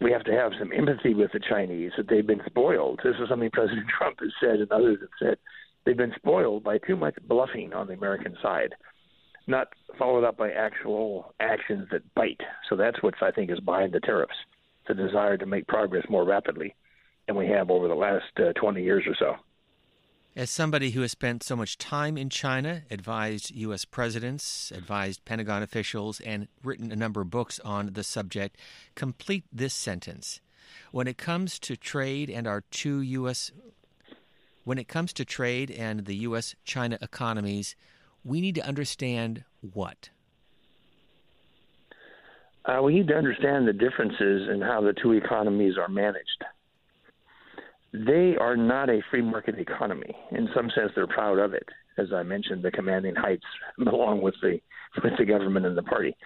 we 0.00 0.12
have 0.12 0.24
to 0.24 0.32
have 0.32 0.52
some 0.58 0.72
empathy 0.72 1.14
with 1.14 1.32
the 1.32 1.40
Chinese 1.40 1.92
that 1.96 2.08
they've 2.08 2.26
been 2.26 2.42
spoiled. 2.46 3.00
This 3.04 3.16
is 3.20 3.28
something 3.28 3.50
President 3.52 3.86
Trump 3.88 4.20
has 4.20 4.32
said 4.40 4.60
and 4.60 4.70
others 4.72 4.98
have 5.00 5.10
said. 5.18 5.38
They've 5.84 5.96
been 5.96 6.14
spoiled 6.16 6.62
by 6.62 6.78
too 6.78 6.96
much 6.96 7.16
bluffing 7.26 7.72
on 7.72 7.86
the 7.86 7.94
American 7.94 8.36
side, 8.42 8.74
not 9.46 9.68
followed 9.98 10.24
up 10.24 10.36
by 10.36 10.50
actual 10.50 11.34
actions 11.40 11.88
that 11.90 12.02
bite. 12.14 12.40
So 12.68 12.76
that's 12.76 13.02
what 13.02 13.14
I 13.22 13.30
think 13.30 13.50
is 13.50 13.60
behind 13.60 13.92
the 13.92 14.00
tariffs 14.00 14.34
the 14.88 14.94
desire 14.94 15.36
to 15.36 15.46
make 15.46 15.66
progress 15.68 16.04
more 16.08 16.24
rapidly 16.24 16.74
than 17.30 17.36
we 17.38 17.46
have 17.46 17.70
over 17.70 17.86
the 17.86 17.94
last 17.94 18.24
uh, 18.38 18.52
20 18.54 18.82
years 18.82 19.04
or 19.06 19.14
so. 19.14 19.36
As 20.34 20.50
somebody 20.50 20.90
who 20.90 21.02
has 21.02 21.12
spent 21.12 21.42
so 21.42 21.54
much 21.54 21.78
time 21.78 22.16
in 22.16 22.28
China, 22.28 22.82
advised 22.90 23.52
U.S. 23.52 23.84
presidents, 23.84 24.72
advised 24.74 25.24
Pentagon 25.24 25.62
officials, 25.62 26.20
and 26.20 26.48
written 26.62 26.90
a 26.90 26.96
number 26.96 27.20
of 27.20 27.30
books 27.30 27.60
on 27.60 27.92
the 27.92 28.02
subject, 28.02 28.56
complete 28.94 29.44
this 29.52 29.74
sentence. 29.74 30.40
When 30.92 31.06
it 31.06 31.18
comes 31.18 31.58
to 31.60 31.76
trade 31.76 32.30
and 32.30 32.46
our 32.46 32.62
two 32.70 33.00
U.S. 33.00 33.52
When 34.64 34.78
it 34.78 34.88
comes 34.88 35.12
to 35.14 35.24
trade 35.24 35.70
and 35.70 36.06
the 36.06 36.16
U.S. 36.16 36.54
China 36.64 36.98
economies, 37.00 37.76
we 38.24 38.40
need 38.40 38.56
to 38.56 38.66
understand 38.66 39.44
what? 39.60 40.10
Uh, 42.64 42.82
we 42.82 42.94
need 42.94 43.08
to 43.08 43.14
understand 43.14 43.66
the 43.66 43.72
differences 43.72 44.48
in 44.52 44.60
how 44.60 44.80
the 44.80 44.92
two 44.92 45.12
economies 45.12 45.74
are 45.78 45.88
managed. 45.88 46.44
They 47.92 48.36
are 48.40 48.56
not 48.56 48.88
a 48.88 49.02
free 49.10 49.22
market 49.22 49.58
economy. 49.58 50.14
In 50.30 50.48
some 50.54 50.70
sense, 50.74 50.92
they're 50.94 51.06
proud 51.06 51.38
of 51.38 51.54
it. 51.54 51.66
As 51.98 52.12
I 52.14 52.22
mentioned, 52.22 52.62
the 52.62 52.70
commanding 52.70 53.14
heights 53.14 53.44
along 53.86 54.22
with 54.22 54.34
the 54.42 54.60
with 55.02 55.12
the 55.18 55.24
government 55.24 55.66
and 55.66 55.76
the 55.76 55.82
party. 55.82 56.16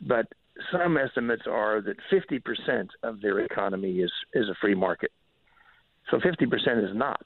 But 0.00 0.26
some 0.72 0.96
estimates 0.96 1.42
are 1.48 1.80
that 1.82 1.96
50% 2.12 2.88
of 3.02 3.20
their 3.20 3.40
economy 3.40 4.00
is 4.00 4.12
is 4.34 4.48
a 4.48 4.54
free 4.60 4.74
market. 4.74 5.10
So 6.10 6.18
50% 6.18 6.84
is 6.84 6.96
not. 6.96 7.24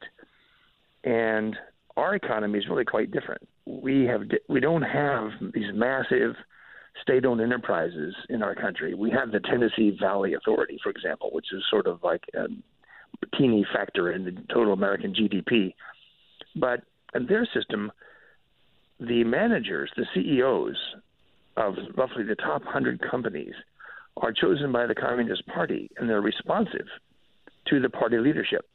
And 1.04 1.56
our 1.96 2.14
economy 2.14 2.58
is 2.58 2.68
really 2.68 2.84
quite 2.84 3.10
different. 3.10 3.46
We 3.66 4.04
have 4.04 4.22
we 4.48 4.60
don't 4.60 4.82
have 4.82 5.30
these 5.54 5.72
massive 5.74 6.34
state-owned 7.00 7.40
enterprises 7.40 8.14
in 8.28 8.42
our 8.42 8.54
country. 8.54 8.94
We 8.94 9.10
have 9.10 9.32
the 9.32 9.40
Tennessee 9.40 9.96
Valley 9.98 10.34
Authority, 10.34 10.78
for 10.82 10.90
example, 10.90 11.30
which 11.32 11.46
is 11.52 11.62
sort 11.70 11.86
of 11.86 12.02
like 12.02 12.22
a 12.34 12.46
teeny 13.38 13.66
factor 13.72 14.12
in 14.12 14.24
the 14.24 14.32
total 14.52 14.72
American 14.72 15.14
GDP. 15.14 15.74
But 16.56 16.82
in 17.14 17.26
their 17.26 17.46
system, 17.54 17.92
the 19.00 19.24
managers, 19.24 19.90
the 19.96 20.06
CEOs 20.14 20.76
of 21.56 21.74
roughly 21.96 22.24
the 22.24 22.36
top 22.36 22.64
100 22.64 23.00
companies 23.10 23.54
are 24.18 24.32
chosen 24.32 24.72
by 24.72 24.86
the 24.86 24.94
Communist 24.94 25.46
Party, 25.46 25.90
and 25.96 26.08
they're 26.08 26.20
responsive 26.20 26.86
to 27.68 27.80
the 27.80 27.88
party 27.88 28.18
leadership. 28.18 28.68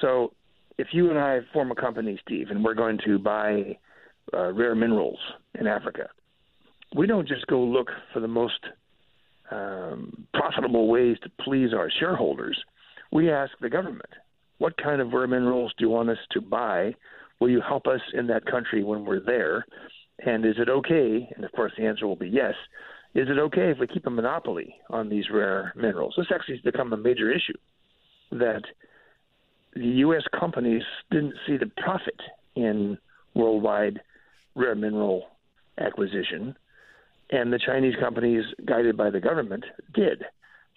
So 0.00 0.32
if 0.78 0.88
you 0.92 1.10
and 1.10 1.18
I 1.18 1.40
form 1.52 1.70
a 1.70 1.74
company, 1.74 2.18
Steve, 2.24 2.48
and 2.50 2.64
we're 2.64 2.74
going 2.74 2.98
to 3.04 3.18
buy 3.18 3.76
uh, 4.32 4.52
rare 4.52 4.74
minerals 4.74 5.18
in 5.58 5.66
Africa, 5.66 6.08
we 6.94 7.06
don't 7.06 7.28
just 7.28 7.46
go 7.46 7.60
look 7.60 7.88
for 8.12 8.20
the 8.20 8.28
most 8.28 8.60
um, 9.50 10.26
profitable 10.34 10.88
ways 10.88 11.16
to 11.22 11.30
please 11.42 11.72
our 11.74 11.90
shareholders. 11.98 12.58
We 13.10 13.30
ask 13.30 13.52
the 13.60 13.70
government, 13.70 14.10
what 14.58 14.76
kind 14.76 15.00
of 15.00 15.12
rare 15.12 15.26
minerals 15.26 15.72
do 15.78 15.84
you 15.84 15.90
want 15.90 16.10
us 16.10 16.18
to 16.32 16.40
buy? 16.40 16.94
Will 17.40 17.50
you 17.50 17.62
help 17.66 17.86
us 17.86 18.00
in 18.12 18.26
that 18.28 18.46
country 18.46 18.82
when 18.82 19.04
we're 19.04 19.24
there? 19.24 19.64
And 20.24 20.44
is 20.44 20.56
it 20.58 20.68
okay? 20.68 21.28
And 21.36 21.44
of 21.44 21.52
course, 21.52 21.72
the 21.78 21.86
answer 21.86 22.06
will 22.06 22.16
be 22.16 22.28
yes. 22.28 22.54
Is 23.14 23.28
it 23.28 23.38
okay 23.38 23.70
if 23.70 23.78
we 23.78 23.86
keep 23.86 24.06
a 24.06 24.10
monopoly 24.10 24.74
on 24.90 25.08
these 25.08 25.30
rare 25.32 25.72
minerals? 25.76 26.14
This 26.16 26.26
actually 26.34 26.56
has 26.56 26.62
become 26.62 26.92
a 26.92 26.96
major 26.96 27.30
issue 27.30 27.56
that 28.32 28.62
the 29.74 29.86
U.S. 29.86 30.22
companies 30.38 30.82
didn't 31.10 31.34
see 31.46 31.56
the 31.56 31.70
profit 31.82 32.20
in 32.56 32.98
worldwide 33.34 34.00
rare 34.54 34.74
mineral 34.74 35.24
acquisition, 35.78 36.56
and 37.30 37.52
the 37.52 37.60
Chinese 37.64 37.94
companies, 38.00 38.44
guided 38.64 38.96
by 38.96 39.10
the 39.10 39.20
government, 39.20 39.64
did. 39.94 40.24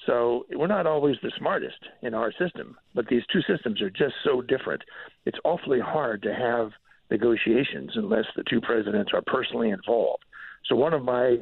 So 0.05 0.45
we're 0.51 0.67
not 0.67 0.87
always 0.87 1.15
the 1.21 1.31
smartest 1.37 1.77
in 2.01 2.13
our 2.13 2.31
system, 2.31 2.77
but 2.95 3.07
these 3.07 3.21
two 3.31 3.41
systems 3.41 3.81
are 3.81 3.89
just 3.89 4.15
so 4.23 4.41
different. 4.41 4.81
It's 5.25 5.37
awfully 5.43 5.79
hard 5.79 6.23
to 6.23 6.33
have 6.33 6.71
negotiations 7.11 7.91
unless 7.95 8.25
the 8.35 8.43
two 8.49 8.61
presidents 8.61 9.11
are 9.13 9.21
personally 9.27 9.69
involved. 9.69 10.23
So 10.67 10.75
one 10.75 10.93
of 10.93 11.03
my 11.03 11.37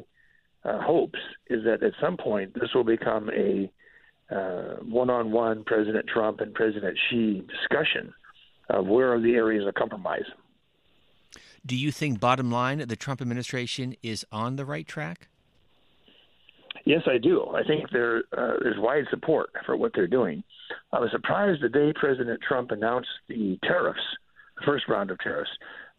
uh, 0.64 0.82
hopes 0.82 1.18
is 1.48 1.64
that 1.64 1.82
at 1.82 1.92
some 2.00 2.16
point 2.16 2.54
this 2.54 2.74
will 2.74 2.84
become 2.84 3.30
a 3.30 3.70
uh, 4.30 4.76
one-on-one 4.82 5.64
President 5.64 6.06
Trump 6.06 6.40
and 6.40 6.54
President 6.54 6.96
Xi 7.08 7.42
discussion 7.48 8.12
of 8.68 8.86
where 8.86 9.12
are 9.12 9.20
the 9.20 9.34
areas 9.34 9.66
of 9.66 9.74
compromise. 9.74 10.24
Do 11.64 11.76
you 11.76 11.90
think, 11.92 12.20
bottom 12.20 12.50
line, 12.50 12.78
the 12.86 12.96
Trump 12.96 13.20
administration 13.20 13.94
is 14.02 14.24
on 14.30 14.56
the 14.56 14.64
right 14.64 14.86
track? 14.86 15.28
Yes, 16.84 17.02
I 17.06 17.18
do. 17.18 17.46
I 17.54 17.62
think 17.62 17.90
there 17.90 18.18
uh, 18.36 18.54
there's 18.62 18.78
wide 18.78 19.04
support 19.10 19.50
for 19.66 19.76
what 19.76 19.92
they're 19.94 20.06
doing. 20.06 20.42
I 20.92 21.00
was 21.00 21.10
surprised 21.10 21.62
the 21.62 21.68
day 21.68 21.92
President 21.94 22.40
Trump 22.46 22.70
announced 22.70 23.08
the 23.28 23.58
tariffs, 23.62 24.00
the 24.58 24.64
first 24.64 24.88
round 24.88 25.10
of 25.10 25.18
tariffs. 25.18 25.50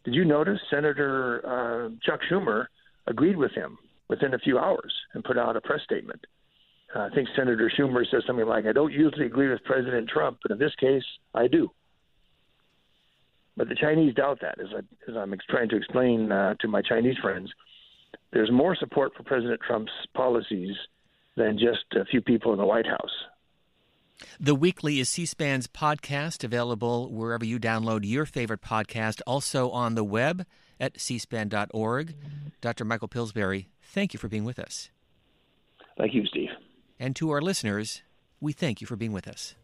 Did 0.04 0.14
you 0.14 0.24
notice 0.24 0.58
Senator 0.70 1.40
uh, 1.46 1.90
Chuck 2.04 2.20
Schumer 2.30 2.66
agreed 3.06 3.36
with 3.36 3.52
him 3.52 3.78
within 4.08 4.34
a 4.34 4.38
few 4.38 4.58
hours 4.58 4.92
and 5.14 5.22
put 5.22 5.38
out 5.38 5.56
a 5.56 5.60
press 5.60 5.80
statement? 5.84 6.20
Uh, 6.94 7.00
I 7.00 7.10
think 7.14 7.28
Senator 7.36 7.70
Schumer 7.78 8.04
says 8.10 8.24
something 8.26 8.46
like, 8.46 8.66
"I 8.66 8.72
don't 8.72 8.92
usually 8.92 9.26
agree 9.26 9.48
with 9.48 9.62
President 9.64 10.08
Trump, 10.08 10.38
but 10.42 10.50
in 10.50 10.58
this 10.58 10.74
case, 10.80 11.04
I 11.34 11.46
do." 11.46 11.70
But 13.56 13.68
the 13.68 13.74
Chinese 13.74 14.14
doubt 14.14 14.40
that, 14.40 14.58
as, 14.58 14.68
I, 14.74 15.10
as 15.10 15.16
I'm 15.16 15.34
trying 15.48 15.68
to 15.68 15.76
explain 15.76 16.32
uh, 16.32 16.54
to 16.60 16.68
my 16.68 16.82
Chinese 16.82 17.16
friends 17.22 17.52
there's 18.32 18.50
more 18.50 18.76
support 18.76 19.12
for 19.16 19.22
President 19.22 19.60
Trump's 19.66 19.92
policies 20.14 20.74
than 21.36 21.58
just 21.58 21.84
a 21.94 22.04
few 22.04 22.20
people 22.20 22.52
in 22.52 22.58
the 22.58 22.66
White 22.66 22.86
House. 22.86 23.10
The 24.38 24.54
Weekly 24.54 25.00
is 25.00 25.08
C 25.08 25.26
SPAN's 25.26 25.66
podcast, 25.66 26.44
available 26.44 27.10
wherever 27.10 27.44
you 27.44 27.58
download 27.58 28.00
your 28.04 28.24
favorite 28.24 28.60
podcast, 28.60 29.20
also 29.26 29.70
on 29.70 29.94
the 29.94 30.04
web 30.04 30.46
at 30.78 30.94
cspan.org. 30.94 32.14
Dr. 32.60 32.84
Michael 32.84 33.08
Pillsbury, 33.08 33.68
thank 33.82 34.12
you 34.12 34.18
for 34.18 34.28
being 34.28 34.44
with 34.44 34.58
us. 34.58 34.90
Thank 35.98 36.14
you, 36.14 36.24
Steve. 36.26 36.50
And 36.98 37.16
to 37.16 37.30
our 37.30 37.40
listeners, 37.40 38.02
we 38.40 38.52
thank 38.52 38.80
you 38.80 38.86
for 38.86 38.96
being 38.96 39.12
with 39.12 39.26
us. 39.28 39.54